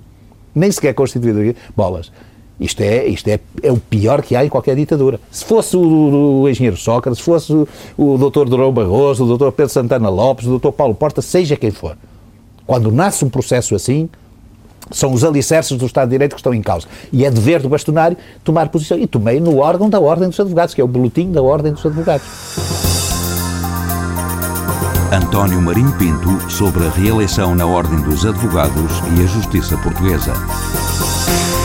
[0.55, 2.09] nem sequer constituído aqui, bolas.
[2.57, 5.19] Isto, é, isto é, é o pior que há em qualquer ditadura.
[5.29, 9.51] Se fosse o, o engenheiro Sócrates, se fosse o, o doutor Durão Barroso, o doutor
[9.51, 11.97] Pedro Santana Lopes, o doutor Paulo Porta, seja quem for.
[12.65, 14.07] Quando nasce um processo assim,
[14.89, 16.87] são os alicerces do Estado de Direito que estão em causa.
[17.11, 18.97] E é dever do bastonário tomar posição.
[18.97, 21.85] E tomei no órgão da Ordem dos Advogados, que é o boletim da Ordem dos
[21.85, 22.92] Advogados.
[25.13, 30.33] António Marinho Pinto sobre a reeleição na Ordem dos Advogados e a Justiça Portuguesa.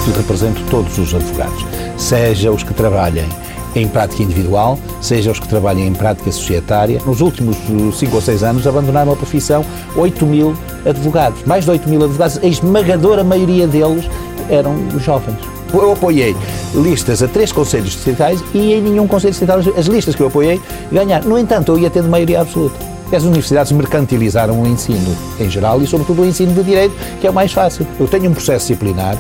[0.07, 1.65] Eu represento todos os advogados,
[1.97, 3.27] seja os que trabalhem
[3.75, 7.01] em prática individual, seja os que trabalhem em prática societária.
[7.07, 7.57] Nos últimos
[7.99, 9.65] 5 ou 6 anos abandonaram a profissão
[9.97, 14.05] 8 mil advogados, mais de 8 mil advogados, a esmagadora maioria deles
[14.51, 15.39] eram jovens.
[15.73, 16.37] Eu apoiei
[16.75, 20.61] listas a três conselhos distritais e em nenhum conselho distrital as listas que eu apoiei
[20.93, 21.31] ganharam.
[21.31, 22.98] No entanto, eu ia tendo maioria absoluta.
[23.13, 27.31] As universidades mercantilizaram o ensino em geral e, sobretudo, o ensino de direito, que é
[27.31, 27.87] o mais fácil.
[27.99, 29.17] Eu tenho um processo disciplinar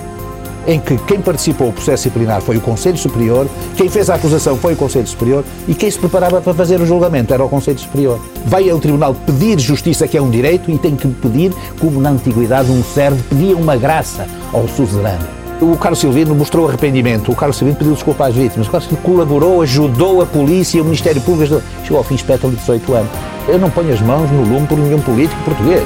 [0.66, 4.54] em que quem participou do processo disciplinar foi o Conselho Superior, quem fez a acusação
[4.58, 7.78] foi o Conselho Superior e quem se preparava para fazer o julgamento era o Conselho
[7.78, 8.20] Superior.
[8.44, 12.10] Vai ao Tribunal pedir justiça, que é um direito, e tem que pedir, como na
[12.10, 15.37] antiguidade um servo pedia uma graça ao suzerano.
[15.60, 17.32] O Carlos Silvino mostrou arrependimento.
[17.32, 18.68] O Carlos Silvino pediu desculpa às vítimas.
[18.68, 21.60] O Carlos Silvino colaborou, ajudou a polícia, o Ministério Público.
[21.82, 23.10] Chegou ao fim espetáculo de 18 anos.
[23.48, 25.82] Eu não ponho as mãos no lume por nenhum político português.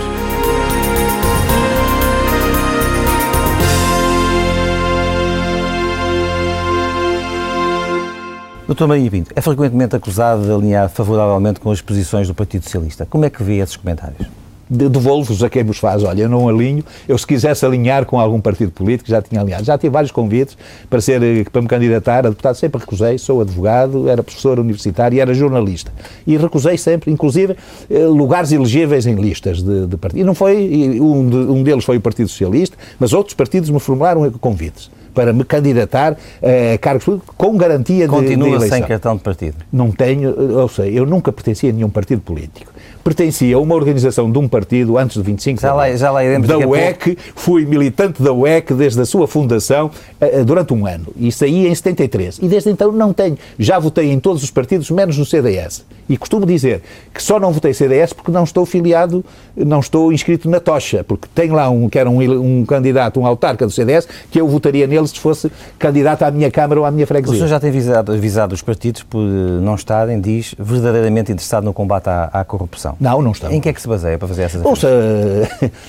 [8.67, 13.07] Doutor Maria Pinto, é frequentemente acusado de alinhar favoravelmente com as posições do Partido Socialista.
[13.07, 14.41] Como é que vê esses comentários?
[14.73, 16.03] Devolvo-vos a quem vos faz.
[16.03, 16.83] Olha, eu não alinho.
[17.07, 19.65] Eu, se quisesse alinhar com algum partido político, já tinha alinhado.
[19.65, 20.57] Já tive vários convites
[20.89, 22.55] para, ser, eh, para me candidatar a deputado.
[22.55, 23.19] Sempre recusei.
[23.19, 25.93] Sou advogado, era professor universitário e era jornalista.
[26.27, 27.55] E recusei sempre, inclusive,
[27.91, 30.21] eh, lugares elegíveis em listas de, de partido.
[30.21, 30.99] E não foi.
[31.01, 35.33] Um, de, um deles foi o Partido Socialista, mas outros partidos me formularam convites para
[35.33, 38.79] me candidatar a cargos públicos com garantia Continua de, de eleição.
[38.79, 39.57] sem cartão de partido?
[39.71, 44.31] Não tenho, eu sei, eu nunca pertencia a nenhum partido político pertencia a uma organização
[44.31, 48.23] de um partido antes do 25 já lá, já lá iremos da UEC, fui militante
[48.23, 51.07] da UEC desde a sua fundação uh, durante um ano.
[51.17, 54.91] E saí em 73 e desde então não tenho, já votei em todos os partidos
[54.91, 59.25] menos no CDS e costumo dizer que só não votei CDS porque não estou filiado,
[59.57, 62.21] não estou inscrito na tocha, porque tem lá um que era um,
[62.61, 66.51] um candidato, um autarca do CDS, que eu votaria nele se fosse candidato à minha
[66.51, 67.35] Câmara ou à minha freguesia.
[67.35, 71.65] O senhor já tem avisado, avisado os partidos por eh, não estarem, diz, verdadeiramente interessado
[71.65, 72.91] no combate à, à corrupção.
[73.00, 73.57] Não, não estamos.
[73.57, 74.88] Em que é que se baseia para fazer essas Ouça,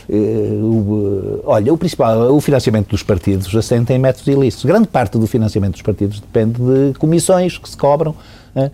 [0.10, 4.66] uh, olha, o principal, o financiamento dos partidos assenta em métodos ilícitos.
[4.66, 8.16] Grande parte do financiamento dos partidos depende de comissões que se cobram,
[8.56, 8.72] uh,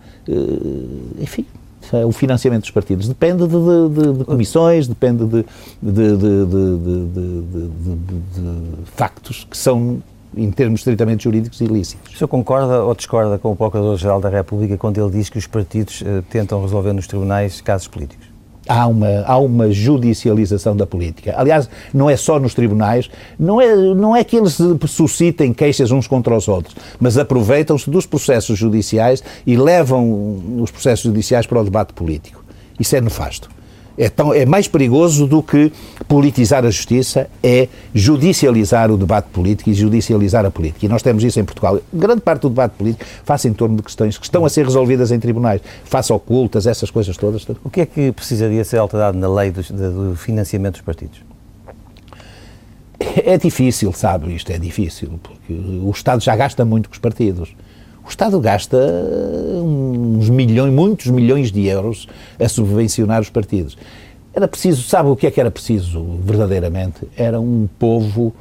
[1.20, 1.46] enfim,
[2.06, 5.46] o financiamento dos partidos depende de, de, de comissões, depende de,
[5.82, 6.14] de,
[8.96, 10.02] factos que são
[10.36, 12.14] em termos estritamente jurídicos, ilícitos.
[12.14, 15.48] O senhor concorda ou discorda com o Procurador-Geral da República quando ele diz que os
[15.48, 18.30] partidos uh, tentam resolver nos tribunais casos políticos?
[18.70, 21.34] há uma, há uma judicialização da política.
[21.36, 26.08] Aliás, não é só nos tribunais, não é, não é que eles suscitem queixas uns
[26.08, 31.64] contra os outros, mas aproveitam-se dos processos judiciais e levam os processos judiciais para o
[31.64, 32.46] debate político.
[32.80, 33.50] Isso é nefasto
[34.00, 35.72] é, tão, é mais perigoso do que
[36.08, 40.86] politizar a justiça, é judicializar o debate político e judicializar a política.
[40.86, 41.80] E nós temos isso em Portugal.
[41.94, 45.12] Grande parte do debate político faz em torno de questões que estão a ser resolvidas
[45.12, 47.46] em tribunais, face ocultas, essas coisas todas.
[47.62, 51.20] O que é que precisaria ser alterado na lei do, do financiamento dos partidos?
[53.00, 57.56] É difícil, sabe, isto é difícil, porque o Estado já gasta muito com os partidos.
[58.10, 58.76] O Estado gasta
[59.64, 62.08] uns milhões, muitos milhões de euros
[62.40, 63.78] a subvencionar os partidos.
[64.34, 67.08] Era preciso, sabe o que é que era preciso verdadeiramente?
[67.16, 68.34] Era um povo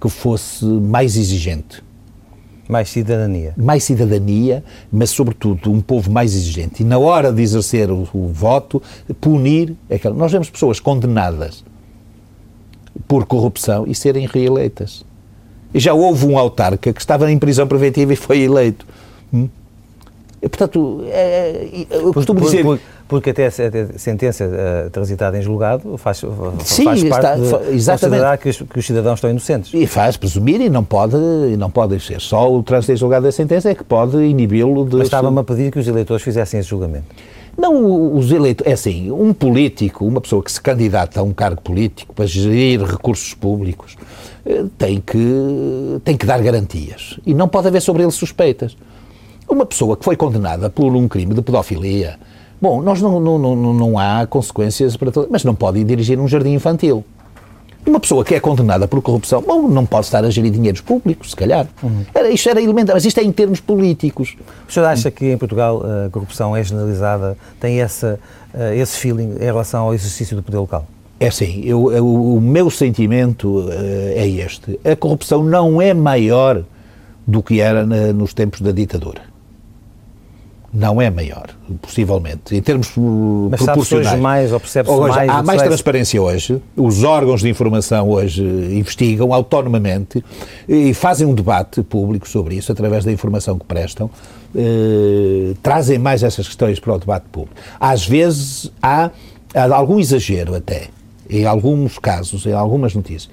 [0.00, 1.82] que fosse mais exigente.
[2.68, 3.52] Mais cidadania.
[3.56, 6.84] Mais cidadania, mas sobretudo um povo mais exigente.
[6.84, 8.80] E na hora de exercer o, o voto,
[9.20, 10.14] punir aquela.
[10.14, 11.64] Nós vemos pessoas condenadas
[13.08, 15.04] por corrupção e serem reeleitas.
[15.74, 18.86] E já houve um autarca que estava em prisão preventiva e foi eleito.
[19.32, 19.48] Hum?
[20.42, 22.64] E, portanto, é, é eu costumo por, dizer...
[22.64, 22.80] Por,
[23.12, 23.50] porque até a
[23.98, 26.22] sentença uh, transitada em julgado faz,
[26.64, 28.38] Sim, faz parte está, de exatamente.
[28.38, 29.70] que os, que os, cidadãos estão inocentes.
[29.74, 31.14] E faz presumir e não pode,
[31.52, 32.22] e não pode ser.
[32.22, 34.96] Só o trânsito em julgado da sentença é que pode inibi-lo de...
[34.96, 37.04] Mas estava-me a pedir que os eleitores fizessem esse julgamento.
[37.56, 41.60] Não, os eleitores, é assim, um político, uma pessoa que se candidata a um cargo
[41.60, 43.96] político para gerir recursos públicos,
[44.44, 47.20] eh, tem que, tem que dar garantias.
[47.26, 48.76] E não pode haver sobre ele suspeitas.
[49.48, 52.18] Uma pessoa que foi condenada por um crime de pedofilia,
[52.60, 56.26] bom, nós não, não, não, não há consequências para todo, mas não pode dirigir um
[56.26, 57.04] jardim infantil.
[57.84, 61.30] Uma pessoa que é condenada por corrupção, bom, não pode estar a gerir dinheiros públicos,
[61.30, 61.66] se calhar.
[61.82, 62.04] Uhum.
[62.14, 64.36] Era, isto era elementar, mas isto é em termos políticos.
[64.68, 68.20] O senhor acha que em Portugal a corrupção é generalizada, tem essa,
[68.54, 70.86] eh, esse feeling em relação ao exercício do poder local?
[71.18, 73.70] É assim, eu, eu, o meu sentimento uh,
[74.14, 74.78] é este.
[74.84, 76.64] A corrupção não é maior
[77.26, 79.31] do que era na, nos tempos da ditadura
[80.72, 81.50] não é maior,
[81.82, 82.92] possivelmente, em termos
[83.50, 84.12] Mas proporcionais.
[84.12, 85.28] Hoje mais, ou percebe-se mais?
[85.28, 90.24] Há mais transparência hoje, os órgãos de informação hoje investigam autonomamente
[90.66, 94.10] e fazem um debate público sobre isso, através da informação que prestam,
[94.56, 97.54] eh, trazem mais essas questões para o debate público.
[97.78, 99.10] Às vezes há,
[99.54, 100.88] há algum exagero até,
[101.28, 103.28] em alguns casos, em algumas notícias.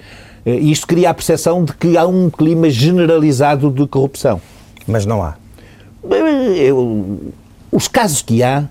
[0.45, 4.41] Eh, isto cria a percepção de que há um clima generalizado de corrupção.
[4.85, 5.35] Mas não há.
[6.03, 7.33] Eu,
[7.71, 8.65] os casos que há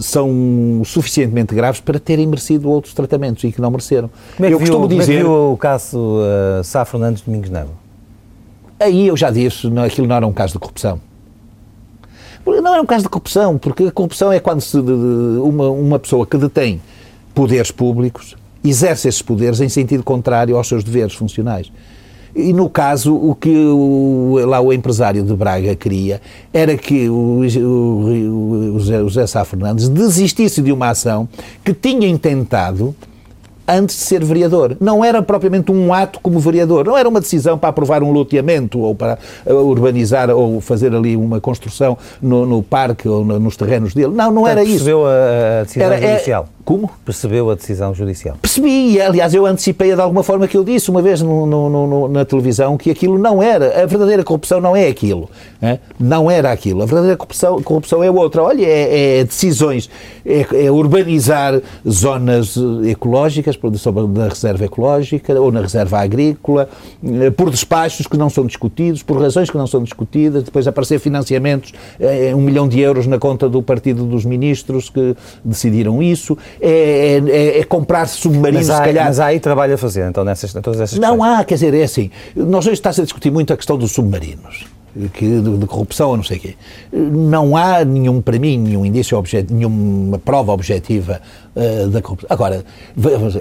[0.00, 4.10] são suficientemente graves para terem merecido outros tratamentos e que não mereceram.
[4.36, 5.04] Como é que eu viu, costumo dizer.
[5.04, 7.72] Como é viu o caso uh, Sá Fernandes Domingos Neves?
[8.78, 11.00] Aí eu já disse, não, aquilo não era um caso de corrupção.
[12.46, 16.26] Não era um caso de corrupção, porque a corrupção é quando se, uma, uma pessoa
[16.26, 16.80] que detém
[17.34, 21.70] poderes públicos exerce esses poderes em sentido contrário aos seus deveres funcionais.
[22.34, 26.20] E no caso, o que o, lá o empresário de Braga queria
[26.52, 31.28] era que o, o, o José Sá Fernandes desistisse de uma ação
[31.64, 32.94] que tinha intentado
[33.68, 34.76] antes de ser vereador.
[34.80, 38.80] Não era propriamente um ato como vereador, não era uma decisão para aprovar um loteamento
[38.80, 43.56] ou para uh, urbanizar ou fazer ali uma construção no, no parque ou no, nos
[43.56, 44.14] terrenos dele.
[44.14, 44.84] Não, não era isso.
[44.84, 46.48] Percebeu a, decisão era, judicial?
[46.48, 46.90] É, como?
[47.02, 48.36] Percebeu a decisão judicial?
[48.42, 52.08] Percebi, e aliás eu antecipei de alguma forma que eu disse uma vez no, no,
[52.08, 55.30] na televisão que aquilo não era, a verdadeira corrupção não é aquilo,
[55.62, 55.78] é?
[55.98, 59.88] não era aquilo, a verdadeira corrupção, corrupção é outra, olha, é, é decisões,
[60.26, 62.54] é, é, urbanizar zonas
[62.86, 66.68] ecológicas, sobre da reserva ecológica ou na reserva agrícola,
[67.02, 70.98] eh, por despachos que não são discutidos, por razões que não são discutidas, depois aparecer
[70.98, 76.36] financiamentos, é, um milhão de euros na conta do Partido dos Ministros que decidiram isso,
[76.60, 79.06] é, é, é comprar submarinos, mas há, se calhar.
[79.06, 81.82] Mas há aí trabalho a fazer, então, nessas, todas essas Não há, quer dizer, é
[81.82, 82.10] assim.
[82.34, 84.66] Nós hoje está-se a discutir muito a questão dos submarinos.
[85.12, 86.56] Que, de, de, corrupção ou não sei o quê.
[86.92, 91.20] Não há nenhum, para mim, nenhum indício, objet, nenhuma prova objetiva
[91.54, 92.26] uh, da corrupção.
[92.28, 92.64] Agora,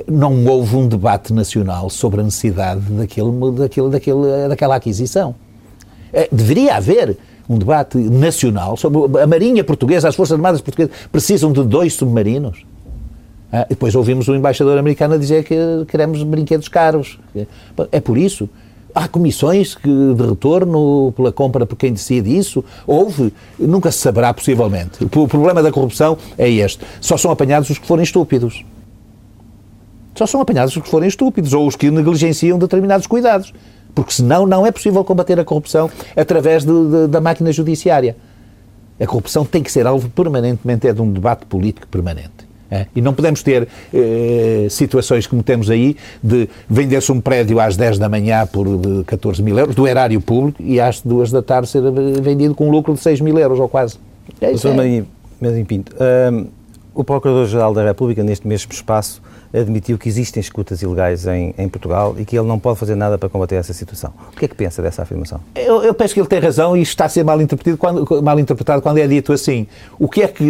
[0.08, 5.34] não houve um debate nacional sobre a necessidade daquele, daquele, daquele, daquela aquisição.
[6.13, 7.17] Uh, deveria haver
[7.49, 12.65] um debate nacional sobre a Marinha Portuguesa, as Forças Armadas Portuguesas precisam de dois submarinos.
[13.51, 15.55] Ah, depois ouvimos o embaixador americano dizer que
[15.88, 17.19] queremos brinquedos caros.
[17.91, 18.49] É por isso.
[18.93, 22.65] Há comissões que, de retorno pela compra por quem decide isso?
[22.86, 23.31] Houve?
[23.60, 25.03] Nunca se saberá, possivelmente.
[25.03, 26.83] O problema da corrupção é este.
[26.99, 28.65] Só são apanhados os que forem estúpidos.
[30.15, 33.53] Só são apanhados os que forem estúpidos ou os que negligenciam determinados cuidados.
[33.97, 38.15] porque senão não é possível combater a corrupção através de, de, da máquina judiciária.
[38.99, 42.37] A corrupção tem que ser alvo permanentemente, é de um debate político permanente.
[42.69, 42.86] É?
[42.93, 47.97] E não podemos ter eh, situações como temos aí de vender-se um prédio às 10
[47.97, 48.67] da manhã por
[49.06, 51.82] 14 mil euros, do erário público, e às 2 da tarde ser
[52.21, 53.97] vendido com um lucro de 6 mil euros ou quase.
[54.41, 55.03] É, Doutor é.
[55.39, 55.95] Marinho Pinto,
[56.34, 56.47] um,
[56.93, 59.21] o Procurador-Geral da República, neste mesmo espaço,
[59.60, 63.17] admitiu que existem escutas ilegais em, em, Portugal e que ele não pode fazer nada
[63.17, 64.13] para combater essa situação.
[64.34, 65.39] O que é que pensa dessa afirmação?
[65.56, 68.39] Eu, eu penso que ele tem razão e está a ser mal interpretado, quando, mal
[68.39, 69.67] interpretado quando é dito assim.
[70.00, 70.43] O que é que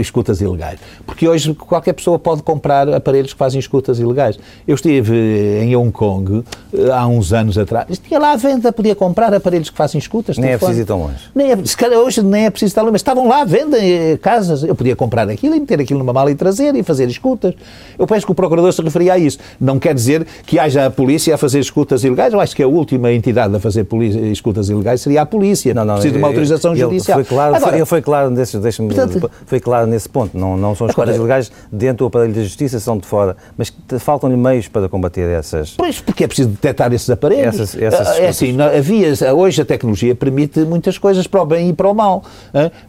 [0.00, 0.78] escutas ilegais?
[1.06, 4.38] Porque hoje qualquer pessoa pode comprar aparelhos que fazem escutas ilegais.
[4.66, 5.14] Eu estive
[5.60, 7.98] em Hong Kong eh, há uns anos atrás.
[7.98, 10.38] Tinha lá à venda, podia comprar aparelhos que fazem escutas.
[10.38, 11.30] Nem é preciso ir tão longe.
[11.34, 13.78] Nem é, se calhar hoje nem é preciso estar longe, mas estavam lá à venda
[13.78, 14.62] em casas.
[14.62, 17.54] Eu podia comprar aquilo e meter aquilo numa mala e trazer e fazer escutas.
[17.98, 19.38] Eu penso que o Procurador se referia a isso.
[19.58, 22.34] Não quer dizer que haja a polícia a fazer escutas ilegais.
[22.34, 23.86] Eu acho que a última entidade a fazer
[24.30, 25.72] escutas ilegais seria a polícia.
[25.72, 27.16] Não, não, Precisa de uma autorização judicial.
[27.16, 30.36] Foi claro, Agora, ele foi claro nesse, portanto, foi claro nesse ponto.
[30.36, 33.36] Não, não são escutas ilegais dentro do aparelho da justiça, são de fora.
[33.56, 35.70] Mas faltam-lhe meios para combater essas.
[35.70, 37.54] Pois, porque é preciso detectar esses aparelhos.
[37.54, 41.70] Essas, essas ah, é assim, havia, hoje a tecnologia permite muitas coisas para o bem
[41.70, 42.22] e para o mal.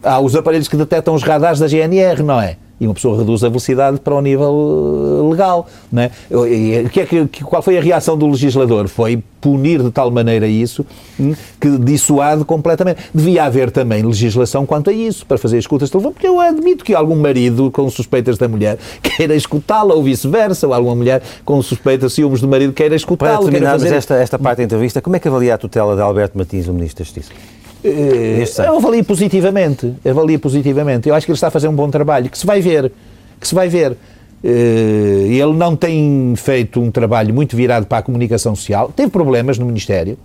[0.02, 2.58] Há os aparelhos que detectam os radares da GNR, não é?
[2.80, 5.66] E uma pessoa reduz a velocidade para o nível eh, legal.
[5.90, 6.10] Não é?
[6.48, 8.88] E, que é que, qual foi a reação do legislador?
[8.88, 10.84] Foi punir de tal maneira isso
[11.20, 12.98] hum, que dissuade completamente.
[13.14, 16.84] Devia haver também legislação quanto a isso, para fazer escutas de telefone, porque eu admito
[16.84, 21.60] que algum marido com suspeitas da mulher queira escutá-la, ou vice-versa, ou alguma mulher com
[21.62, 23.38] suspeitas, ciúmes do marido queira escutá-la.
[23.38, 23.94] Para terminarmos fazer...
[23.94, 26.72] esta, esta parte da entrevista, como é que avalia a tutela de Alberto Martins, o
[26.72, 27.53] Ministro da Justiça?
[27.84, 31.08] Eu avalio positivamente, avalio positivamente.
[31.08, 32.90] Eu acho que ele está a fazer um bom trabalho, que se vai ver,
[33.38, 33.96] que se vai ver.
[34.42, 38.92] Eh, ele não tem feito um trabalho muito virado para a comunicação social.
[38.94, 40.18] Teve problemas no Ministério.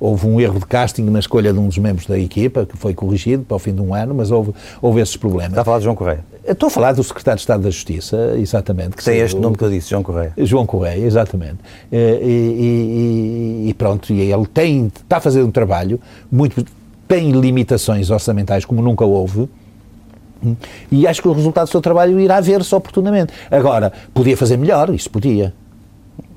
[0.00, 2.94] Houve um erro de casting na escolha de um dos membros da equipa, que foi
[2.94, 5.50] corrigido para o fim de um ano, mas houve, houve esses problemas.
[5.50, 6.24] Está a falar de João Correia?
[6.46, 8.96] Estou a falar do Secretário de Estado da Justiça, exatamente.
[8.96, 10.32] Que tem este o, nome que eu disse, João Correia.
[10.38, 11.58] João Correia, exatamente.
[11.90, 16.64] Eh, e, e, e, pronto, e ele tem, está a fazer um trabalho muito
[17.08, 19.48] tem limitações orçamentais como nunca houve,
[20.90, 23.32] e acho que o resultado do seu trabalho irá ver-se oportunamente.
[23.50, 25.52] Agora, podia fazer melhor, isso podia.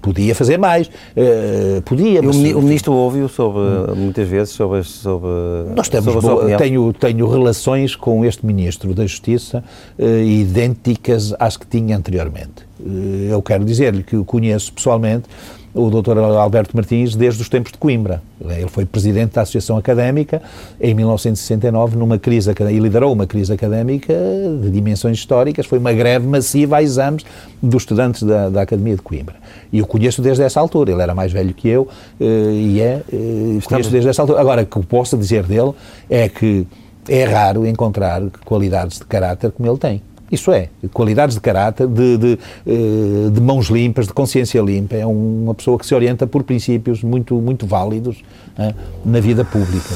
[0.02, 2.24] Podia fazer mais, uh, podia.
[2.24, 3.62] Mas, o, ministro ouve-o sobre,
[3.96, 5.30] muitas vezes sobre, sobre
[5.76, 9.64] Nós temos sobre tenho, tenho relações com este ministro da Justiça
[10.00, 12.66] uh, idênticas às que tinha anteriormente.
[12.80, 15.26] Uh, eu quero dizer-lhe que o conheço pessoalmente
[15.74, 16.18] o Dr.
[16.18, 18.22] Alberto Martins desde os tempos de Coimbra.
[18.40, 20.42] Ele foi presidente da Associação Académica
[20.80, 24.14] em 1969, numa crise, e liderou uma crise académica
[24.62, 25.66] de dimensões históricas.
[25.66, 27.24] Foi uma greve massiva a exames
[27.62, 29.36] dos estudantes da, da Academia de Coimbra.
[29.72, 30.92] E o conheço desde essa altura.
[30.92, 31.88] Ele era mais velho que eu
[32.20, 34.42] eh, e é, eh, conheço desde essa altura.
[34.42, 35.72] Agora, o que posso dizer dele
[36.10, 36.68] é que
[37.08, 40.02] é raro encontrar qualidades de caráter como ele tem.
[40.32, 44.96] Isso é, qualidades de caráter, de, de, eh, de, mãos limpas, de consciência limpa.
[44.96, 48.24] É uma pessoa que se orienta por princípios muito, muito válidos
[48.58, 49.90] né, na vida pública.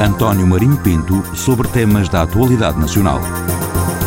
[0.00, 3.20] António Marinho Pinto sobre temas da atualidade nacional.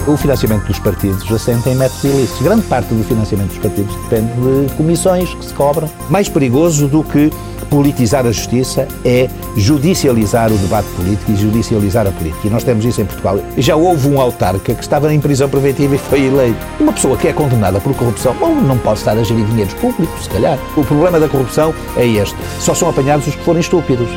[0.08, 2.41] O financiamento dos partidos assenta em métodos ilícitos.
[2.41, 5.88] Grande parte do financiamento dos partidos depende de comissões que se cobram.
[6.10, 7.30] Mais perigoso do que
[7.72, 12.48] politizar a justiça é judicializar o debate político e judicializar a política.
[12.48, 13.40] E nós temos isso em Portugal.
[13.58, 16.60] Já houve um autarca que estava em prisão preventiva e foi eleito.
[16.82, 18.36] Uma pessoa que é condenada por corrupção
[18.68, 20.60] não pode estar a gerir dinheiros públicos, se calhar.
[20.76, 22.36] O problema da corrupção é este.
[22.60, 24.10] Só são apanhados os que forem estúpidos.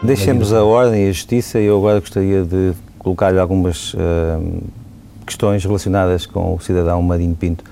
[0.00, 4.62] Deixemos a ordem e a justiça eu agora gostaria de colocar-lhe algumas uh,
[5.26, 7.64] questões relacionadas com o cidadão Marinho Pinto.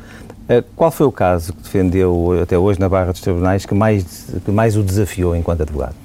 [0.49, 4.29] Uh, qual foi o caso que defendeu até hoje na barra dos tribunais que mais,
[4.45, 5.97] que mais o desafiou enquanto advogado?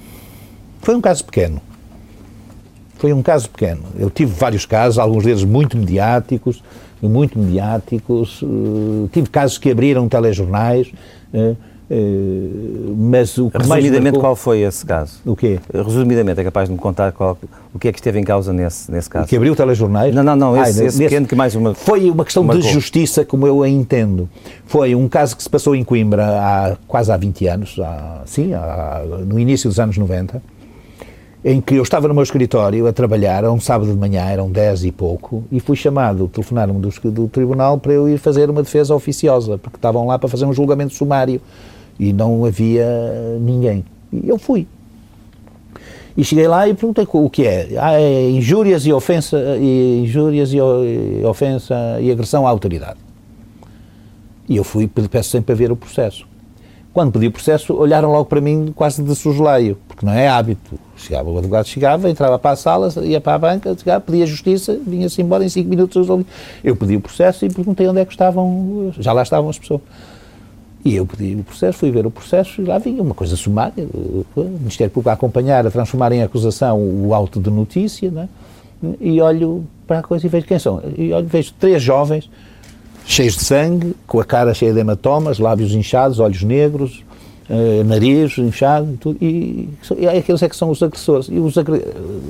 [0.81, 1.61] Foi um caso pequeno.
[2.95, 3.83] Foi um caso pequeno.
[3.97, 6.63] Eu tive vários casos, alguns deles muito mediáticos,
[7.01, 8.41] muito mediáticos.
[8.41, 10.91] Uh, tive casos que abriram telejornais.
[11.93, 14.21] Eh, mas o que Resumidamente, marcou...
[14.21, 15.19] qual foi esse caso?
[15.25, 15.59] O quê?
[15.73, 17.37] Resumidamente, é capaz de me contar qual,
[17.73, 19.25] o que é que esteve em causa nesse, nesse caso?
[19.25, 20.15] O que abriu telejornais?
[20.15, 21.03] Não, não, não, esse, Ai, esse nesse...
[21.03, 21.73] pequeno que mais uma...
[21.75, 22.61] Foi uma questão marcou.
[22.61, 24.29] de justiça, como eu a entendo.
[24.65, 28.53] Foi um caso que se passou em Coimbra há quase há 20 anos, há, sim,
[28.53, 30.41] há, no início dos anos 90,
[31.43, 34.49] em que eu estava no meu escritório a trabalhar, a um sábado de manhã, eram
[34.49, 38.63] 10 e pouco, e fui chamado, telefonaram-me do, do tribunal para eu ir fazer uma
[38.63, 41.41] defesa oficiosa, porque estavam lá para fazer um julgamento sumário
[42.01, 42.83] e não havia
[43.39, 43.85] ninguém.
[44.11, 44.67] E eu fui.
[46.17, 47.69] E cheguei lá e perguntei o que é.
[47.77, 50.59] Ah, é injúrias e ofensa, e injúrias e
[51.23, 52.97] ofensa e agressão à autoridade.
[54.49, 56.25] E eu fui, peço sempre para ver o processo.
[56.91, 60.77] Quando pedi o processo, olharam logo para mim quase de sujoleio, porque não é hábito.
[60.97, 64.77] Chegava, o advogado chegava, entrava para a sala, ia para a banca, chegava, pedia justiça,
[64.85, 66.07] vinha-se embora em 5 minutos.
[66.63, 69.81] Eu pedi o processo e perguntei onde é que estavam, já lá estavam as pessoas.
[70.83, 73.87] E eu pedi o processo, fui ver o processo e lá vinha uma coisa sumária,
[73.93, 78.27] o Ministério Público a acompanhar, a transformar em acusação o auto de notícia, né?
[78.99, 80.81] e olho para a coisa e vejo quem são.
[80.97, 82.29] E olho, vejo três jovens,
[83.05, 87.03] cheios de sangue, com a cara cheia de hematomas, lábios inchados, olhos negros,
[87.49, 91.27] uh, nariz inchado, tudo, e, e aqueles é que são os agressores.
[91.27, 91.83] E os agre...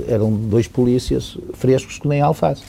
[0.08, 2.64] eram dois polícias frescos que nem alface.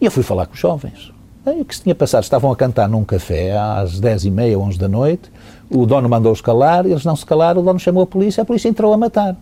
[0.00, 1.15] E eu fui falar com os jovens.
[1.52, 2.22] O que se tinha passado?
[2.24, 5.30] Estavam a cantar num café às 10h30, 11 da noite,
[5.70, 8.68] o dono mandou-os calar, eles não se calaram, o dono chamou a polícia, a polícia
[8.68, 9.36] entrou a matar.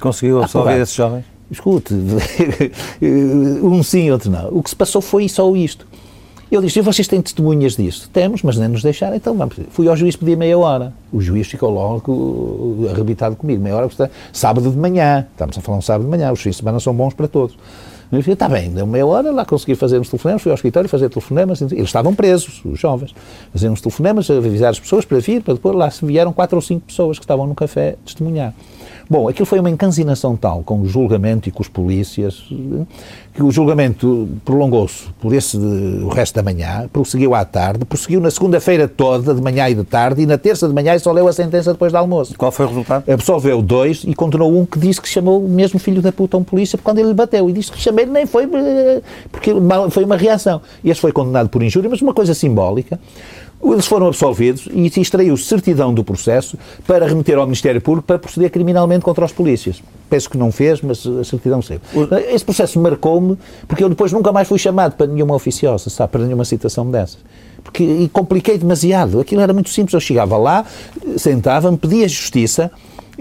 [0.00, 1.24] Conseguiu absolver esses jovens?
[1.50, 1.94] Escute,
[3.62, 4.48] um sim, outro não.
[4.48, 5.86] O que se passou foi só isto.
[6.50, 8.08] Eu disse, vocês têm testemunhas disto?
[8.10, 9.56] Temos, mas nem nos deixaram, então vamos.
[9.70, 10.92] Fui ao juiz pedir meia hora.
[11.12, 13.60] O juiz ficou logo arrebitado comigo.
[13.60, 13.88] Meia hora,
[14.32, 15.26] sábado de manhã.
[15.32, 17.56] Estamos a falar um sábado de manhã, os fins de semana são bons para todos.
[18.10, 20.88] Eu disse, está bem, deu meia hora, lá consegui fazer uns telefonemas, fui ao escritório
[20.88, 21.60] fazer telefonemas.
[21.60, 23.14] Eles estavam presos, os jovens.
[23.52, 26.62] Fazer uns telefonemas, avisar as pessoas para vir, para depois lá se vieram quatro ou
[26.62, 28.54] cinco pessoas que estavam no café testemunhar.
[29.08, 32.42] Bom, aquilo foi uma encanzinação tal com o julgamento e com os polícias
[33.32, 38.30] que o julgamento prolongou-se por esse o resto da manhã, prosseguiu à tarde, prosseguiu na
[38.32, 41.32] segunda-feira toda, de manhã e de tarde, e na terça de manhã só leu a
[41.32, 42.34] sentença depois do almoço.
[42.36, 43.08] Qual foi o resultado?
[43.08, 46.40] Absolveu dois e condenou um que disse que chamou o mesmo filho da puta a
[46.40, 47.48] um polícia quando ele lhe bateu.
[47.48, 49.52] E disse que chamei nem foi eh, porque
[49.90, 50.60] foi uma reação.
[50.84, 53.00] E esse foi condenado por injúria, mas uma coisa simbólica.
[53.64, 58.50] Eles foram absolvidos e extraiu certidão do processo para remeter ao Ministério Público para proceder
[58.50, 59.82] criminalmente contra os polícias.
[60.10, 61.80] Penso que não fez, mas a certidão saiu.
[62.30, 66.24] Esse processo marcou-me, porque eu depois nunca mais fui chamado para nenhuma oficiosa, sabe, para
[66.24, 67.18] nenhuma citação dessas.
[67.64, 69.18] Porque, e compliquei demasiado.
[69.20, 69.94] Aquilo era muito simples.
[69.94, 70.64] Eu chegava lá,
[71.16, 72.70] sentava-me, pedia justiça,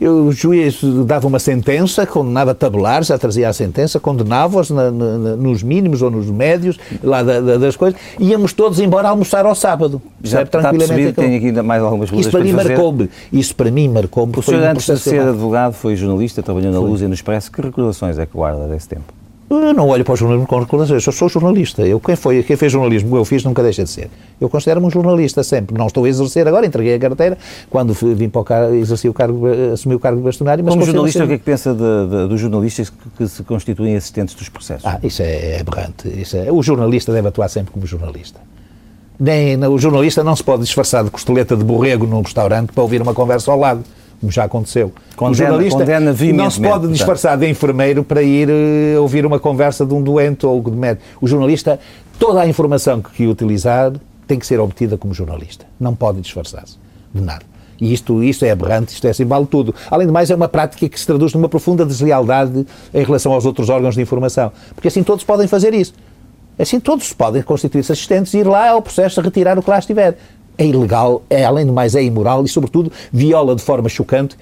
[0.01, 6.11] o juiz dava uma sentença, condenava tabular, já trazia a sentença, condenava-os nos mínimos ou
[6.11, 10.01] nos médios lá da, da, das coisas, íamos todos embora almoçar ao sábado.
[10.21, 11.13] Já está tranquilamente.
[11.13, 13.09] tem aqui ainda mais algumas Isso para mim marcou-me.
[13.31, 14.33] Isso para mim marcou-me.
[14.35, 17.51] O senhor, antes de ser advogado, foi jornalista, trabalhou na Luz e no Expresso.
[17.51, 19.24] Que recordações é que guarda desse tempo?
[19.47, 21.83] Eu não olho para o jornalismo com recordações, eu sou jornalista.
[21.83, 24.09] Eu, quem, foi, quem fez jornalismo, eu fiz, nunca deixa de ser.
[24.41, 25.77] Eu considero-me um jornalista sempre.
[25.77, 27.37] Não estou a exercer agora, entreguei a carteira,
[27.69, 30.63] quando vim para o cargo, exerci o cargo, assumi o cargo de bastonário.
[30.63, 33.43] Mas Como jornalista, o que é que pensa de, de, dos jornalistas que, que, se
[33.43, 34.85] constituem assistentes dos processos?
[34.85, 36.09] Ah, isso é, é aberrante.
[36.09, 38.39] Isso é, o jornalista deve atuar sempre como jornalista.
[39.19, 43.01] Nem, o jornalista não se pode disfarçar de costeleta de borrego num restaurante para ouvir
[43.01, 43.83] uma conversa ao lado
[44.19, 44.91] como já aconteceu.
[45.15, 49.39] Condena, o jornalista condena não se pode disfarçar de enfermeiro para ir uh, ouvir uma
[49.39, 51.05] conversa de um doente ou de médico.
[51.21, 51.79] O jornalista,
[52.17, 53.93] toda a informação que utilizar
[54.27, 55.65] tem que ser obtida como jornalista.
[55.79, 56.77] Não pode disfarçar-se
[57.13, 57.43] de nada.
[57.79, 59.75] E isto, isto é aberrante, isto é assim, vale tudo.
[59.91, 63.45] Além de mais, é uma prática que se traduz numa profunda deslealdade em relação aos
[63.45, 64.51] outros órgãos de informação.
[64.73, 65.93] Porque assim todos podem fazer isso.
[66.57, 70.17] Assim todos podem constituir-se assistentes e ir lá ao processo retirar o que lá estiver
[70.57, 74.35] é ilegal, é além do mais é imoral e, sobretudo, viola de forma chocante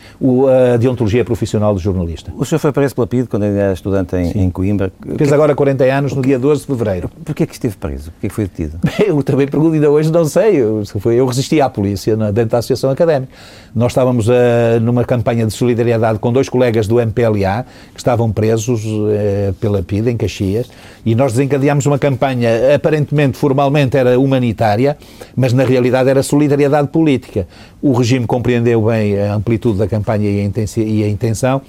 [0.74, 2.32] a deontologia profissional do jornalista.
[2.38, 4.91] O senhor foi preso pela PID quando era estudante em, em Coimbra.
[5.18, 5.34] Fez que...
[5.34, 7.09] agora 40 anos, no dia 12 de fevereiro.
[7.24, 8.11] Porquê é que esteve preso?
[8.11, 8.80] Porquê é que foi detido?
[9.05, 10.55] Eu também pergunto, ainda hoje não sei.
[10.55, 13.32] Eu, eu resisti à polícia dentro da Associação Académica.
[13.76, 14.34] Nós estávamos uh,
[14.82, 20.09] numa campanha de solidariedade com dois colegas do MPLA que estavam presos uh, pela PID
[20.09, 20.70] em Caxias
[21.05, 24.97] e nós desencadeámos uma campanha aparentemente, formalmente era humanitária,
[25.36, 27.47] mas na realidade era solidariedade política.
[27.82, 31.62] O regime compreendeu bem a amplitude da campanha e a intenção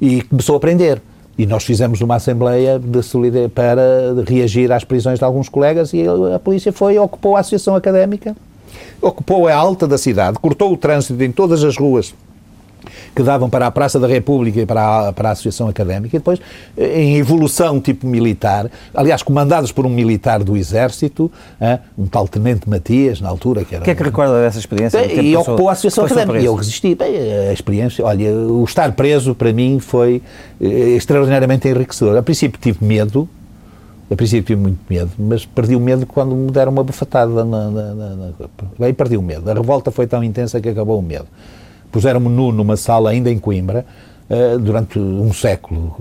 [0.00, 1.00] e começou a prender.
[1.38, 2.80] E nós fizemos uma assembleia
[3.54, 3.82] para
[4.26, 6.02] reagir às prisões de alguns colegas e
[6.34, 8.34] a polícia foi, ocupou a associação académica,
[9.02, 12.14] ocupou a alta da cidade, cortou o trânsito em todas as ruas
[13.16, 16.18] que davam para a Praça da República e para a, para a Associação Académica, e
[16.18, 16.38] depois,
[16.76, 21.32] em evolução tipo militar, aliás, comandados por um militar do Exército,
[21.96, 23.64] um tal Tenente Matias, na altura.
[23.64, 24.98] Que era, o que é que recorda dessa experiência?
[25.10, 26.38] E ocupou a Associação Académica.
[26.40, 26.94] E eu resisti.
[26.94, 27.16] Bem,
[27.48, 30.20] a experiência, olha, o estar preso para mim foi
[30.60, 32.18] eh, extraordinariamente enriquecedor.
[32.18, 33.26] A princípio tive medo,
[34.10, 37.70] a princípio tive muito medo, mas perdi o medo quando me deram uma bufatada na,
[37.70, 38.32] na, na, na...
[38.78, 39.50] Bem, perdi o medo.
[39.50, 41.26] A revolta foi tão intensa que acabou o medo
[41.90, 43.84] puseram-me nu numa sala ainda em Coimbra,
[44.60, 45.96] durante um século.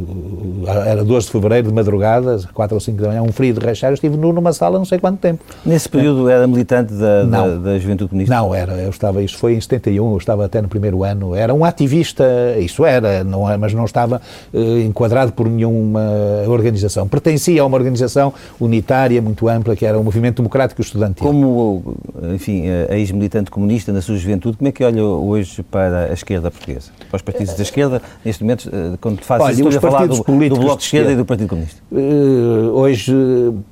[0.86, 3.92] Era 12 de fevereiro, de madrugada, 4 ou 5 da manhã, um frio de rachar.
[3.92, 5.44] Eu estive nu numa sala não sei quanto tempo.
[5.66, 8.36] Nesse período era militante da, da, da, Juventude Comunista?
[8.36, 8.74] Não, era.
[8.74, 11.36] Eu estava, isso foi em 71, eu estava até no primeiro ano.
[11.36, 12.26] Era um ativista,
[12.60, 14.22] isso era, não, é, mas não estava
[14.54, 16.02] uh, enquadrado por nenhuma
[16.48, 17.08] organização.
[17.08, 21.26] Pertencia a uma organização unitária, muito ampla, que era o Movimento Democrático Estudantil.
[21.26, 21.96] Como,
[22.34, 26.92] enfim, ex-militante comunista na sua juventude, como é que olha hoje para a esquerda portuguesa?
[27.10, 30.08] Para os partidos da esquerda, neste momento, eh, quando faz Olha, isso, estou a falar
[30.08, 31.82] do, do Bloco de Esquerda e do Partido Comunista.
[31.92, 33.64] Uh, hoje uh,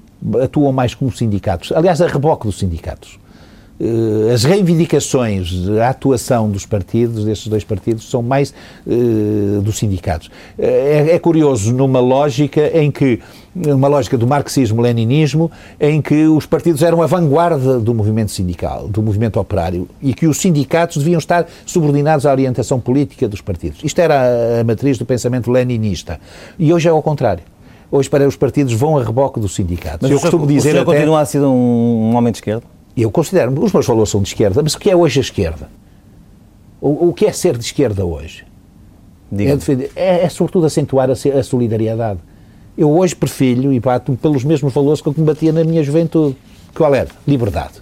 [0.42, 1.72] atuam mais como sindicatos.
[1.72, 3.20] Aliás, a reboque dos sindicatos.
[3.80, 8.54] Uh, as reivindicações, a atuação dos partidos, destes dois partidos, são mais
[9.62, 10.30] dos sindicatos.
[10.58, 13.20] É, é curioso, numa lógica em que
[13.56, 19.02] uma lógica do marxismo-leninismo, em que os partidos eram a vanguarda do movimento sindical, do
[19.02, 23.84] movimento operário, e que os sindicatos deviam estar subordinados à orientação política dos partidos.
[23.84, 26.20] Isto era a matriz do pensamento leninista.
[26.58, 27.44] E hoje é ao contrário.
[27.92, 30.00] Hoje, para os partidos, vão a reboque dos sindicatos.
[30.02, 30.70] Mas eu costumo dizer.
[30.70, 32.73] O senhor até, continua a ser um, um homem de esquerda?
[32.96, 35.70] Eu considero, os meus valores são de esquerda, mas o que é hoje a esquerda?
[36.80, 38.46] O, o que é ser de esquerda hoje?
[39.36, 42.20] É, defender, é, é, sobretudo acentuar a, a solidariedade
[42.78, 46.36] eu hoje prefiro e bato pelos mesmos valores que eu combatia na minha juventude.
[46.74, 47.10] Qual era?
[47.28, 47.82] Liberdade,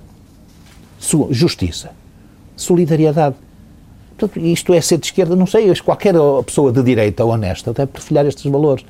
[1.30, 1.92] justiça,
[2.58, 3.36] solidariedade.
[4.18, 6.14] Portanto, isto é ser de esquerda, não sei, qualquer
[6.46, 8.86] pessoa de direita honesta deve perfilhar estes valores.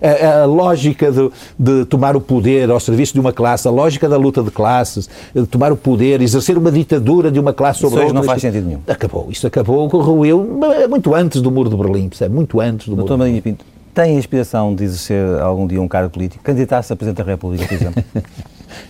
[0.00, 4.08] A, a, lógica de, de, tomar o poder ao serviço de uma classe, a lógica
[4.08, 8.00] da luta de classes, de tomar o poder, exercer uma ditadura de uma classe sobre
[8.00, 8.14] outra.
[8.14, 8.80] Não faz sentido nenhum.
[8.86, 9.26] Acabou.
[9.30, 12.34] Isso acabou, ruiu muito antes do Muro de Berlim, percebe?
[12.34, 13.56] Muito antes do Doutor Muro de Berlim.
[13.56, 16.42] Pinto, tem a inspiração de exercer algum dia um cargo político?
[16.44, 18.04] Candidatar-se a Presidente da República, por exemplo?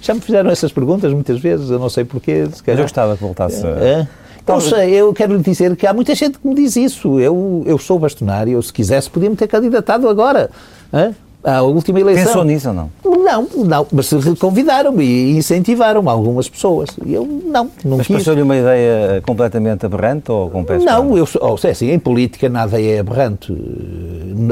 [0.03, 2.47] Já me fizeram essas perguntas muitas vezes, eu não sei porquê.
[2.53, 3.71] Se Mas eu gostava que voltasse a...
[3.71, 3.97] É?
[4.01, 4.28] Não
[4.61, 7.21] sei, eu quero lhe dizer que há muita gente que me diz isso.
[7.21, 10.51] Eu, eu sou bastonário, eu, se quisesse podia-me ter candidatado agora.
[10.93, 11.15] Hã?
[11.43, 12.27] a última eleição.
[12.27, 12.91] Pensou nisso ou não?
[13.05, 16.91] Não, não, mas convidaram-me e incentivaram-me algumas pessoas.
[17.07, 18.17] Eu não, não mas quis.
[18.17, 22.49] Pareceu-lhe uma ideia completamente aberrante ou com pés Não, eu sou, oh, assim, em política
[22.49, 23.57] nada é aberrante.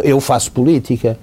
[0.05, 1.18] Eu faço política.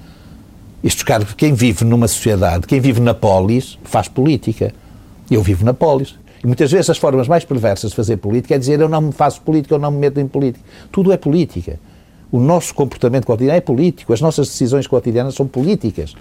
[0.84, 4.74] Isto, cara, quem vive numa sociedade, quem vive na polis, faz política.
[5.32, 6.16] Eu vivo na polis.
[6.44, 9.12] E muitas vezes as formas mais perversas de fazer política é dizer eu não me
[9.14, 10.64] faço política, eu não me meto em política.
[10.92, 11.80] Tudo é política.
[12.32, 16.16] O nosso comportamento cotidiano é político, as nossas decisões cotidianas são políticas.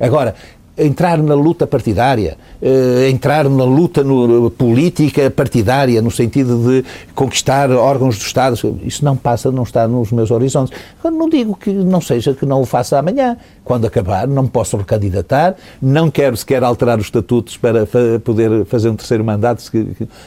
[0.00, 0.34] Agora,
[0.78, 7.70] entrar na luta partidária, uh, entrar na luta no, política partidária, no sentido de conquistar
[7.70, 10.76] órgãos do Estado, isso não passa, não está nos meus horizontes.
[11.04, 13.36] não digo que não seja que não o faça amanhã.
[13.64, 17.86] Quando acabar, não posso recandidatar, não quero sequer alterar os estatutos para
[18.24, 19.62] poder fazer um terceiro mandato,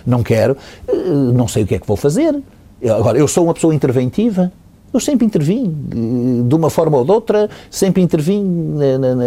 [0.05, 2.35] não quero, uh, não sei o que é que vou fazer.
[2.83, 4.51] Agora, eu sou uma pessoa interventiva,
[4.93, 5.73] eu sempre intervim,
[6.47, 9.23] de uma forma ou de outra, sempre intervim na, na, na,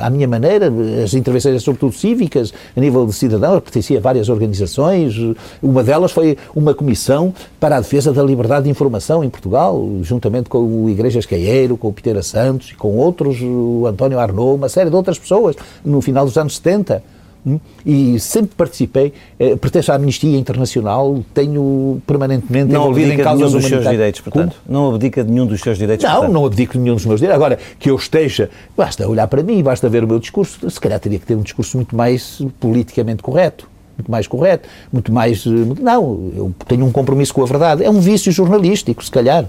[0.00, 4.28] à minha maneira, as intervenções sobretudo cívicas, a nível de cidadão, eu pertencia a várias
[4.28, 5.14] organizações,
[5.62, 10.48] uma delas foi uma comissão para a defesa da liberdade de informação em Portugal, juntamente
[10.48, 14.90] com o Igrejas Caieiro, com o Piteira Santos, com outros, o António Arnaud, uma série
[14.90, 17.15] de outras pessoas, no final dos anos 70.
[17.46, 17.60] Hum?
[17.84, 23.64] E sempre participei, eh, pertenço à Amnistia Internacional, tenho permanentemente não envolvido em causas dos
[23.64, 24.56] seus direitos, portanto.
[24.66, 24.78] Como?
[24.78, 26.04] Não abdica de nenhum dos seus direitos.
[26.04, 26.32] Não, portanto.
[26.32, 27.36] não abdico de nenhum dos meus direitos.
[27.36, 30.98] Agora, que eu esteja, basta olhar para mim, basta ver o meu discurso, se calhar
[30.98, 35.46] teria que ter um discurso muito mais politicamente correto muito mais correto, muito mais.
[35.46, 37.82] Eh, não, eu tenho um compromisso com a verdade.
[37.82, 39.46] É um vício jornalístico, se calhar.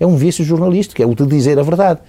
[0.00, 2.00] É um vício jornalístico, é o de dizer a verdade.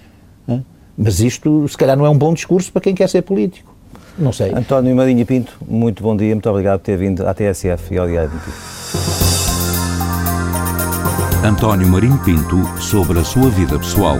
[0.98, 3.72] Mas isto, se calhar, não é um bom discurso para quem quer ser político.
[4.18, 4.52] Não sei.
[4.52, 8.06] António Marinho Pinto, muito bom dia, muito obrigado por ter vindo à TSF e ao
[8.06, 8.36] Diário de
[11.46, 14.16] António Marinho Pinto sobre a sua vida pessoal.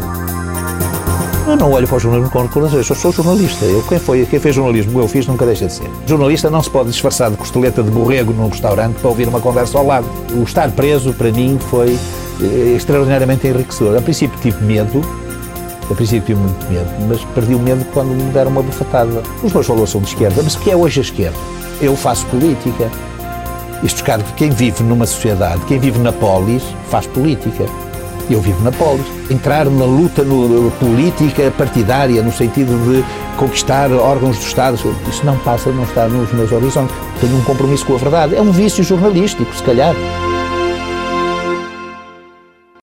[1.48, 3.64] Eu não olho para o jornalismo com recordações, eu sou jornalista.
[3.64, 5.90] Eu, quem, foi, quem fez jornalismo, eu fiz, nunca deixa de ser.
[6.06, 9.78] Jornalista não se pode disfarçar de costeleta de borrego num restaurante para ouvir uma conversa
[9.78, 10.06] ao lado.
[10.36, 11.98] O estar preso, para mim, foi
[12.40, 13.96] eh, extraordinariamente enriquecedor.
[13.96, 15.00] A princípio tive medo,
[15.90, 19.22] a princípio muito medo, mas perdi o medo quando me deram uma bufetada.
[19.42, 21.38] Os meus valores são de esquerda, mas o que é hoje a esquerda?
[21.80, 22.90] Eu faço política.
[23.82, 27.64] Isto, cara, quem vive numa sociedade, quem vive na polis, faz política.
[28.28, 29.06] Eu vivo na polis.
[29.30, 33.02] Entrar na luta no, política partidária, no sentido de
[33.38, 34.78] conquistar órgãos do Estado,
[35.08, 36.94] isso não passa, não está nos meus horizontes.
[37.20, 38.36] Tenho um compromisso com a verdade.
[38.36, 39.94] É um vício jornalístico, se calhar.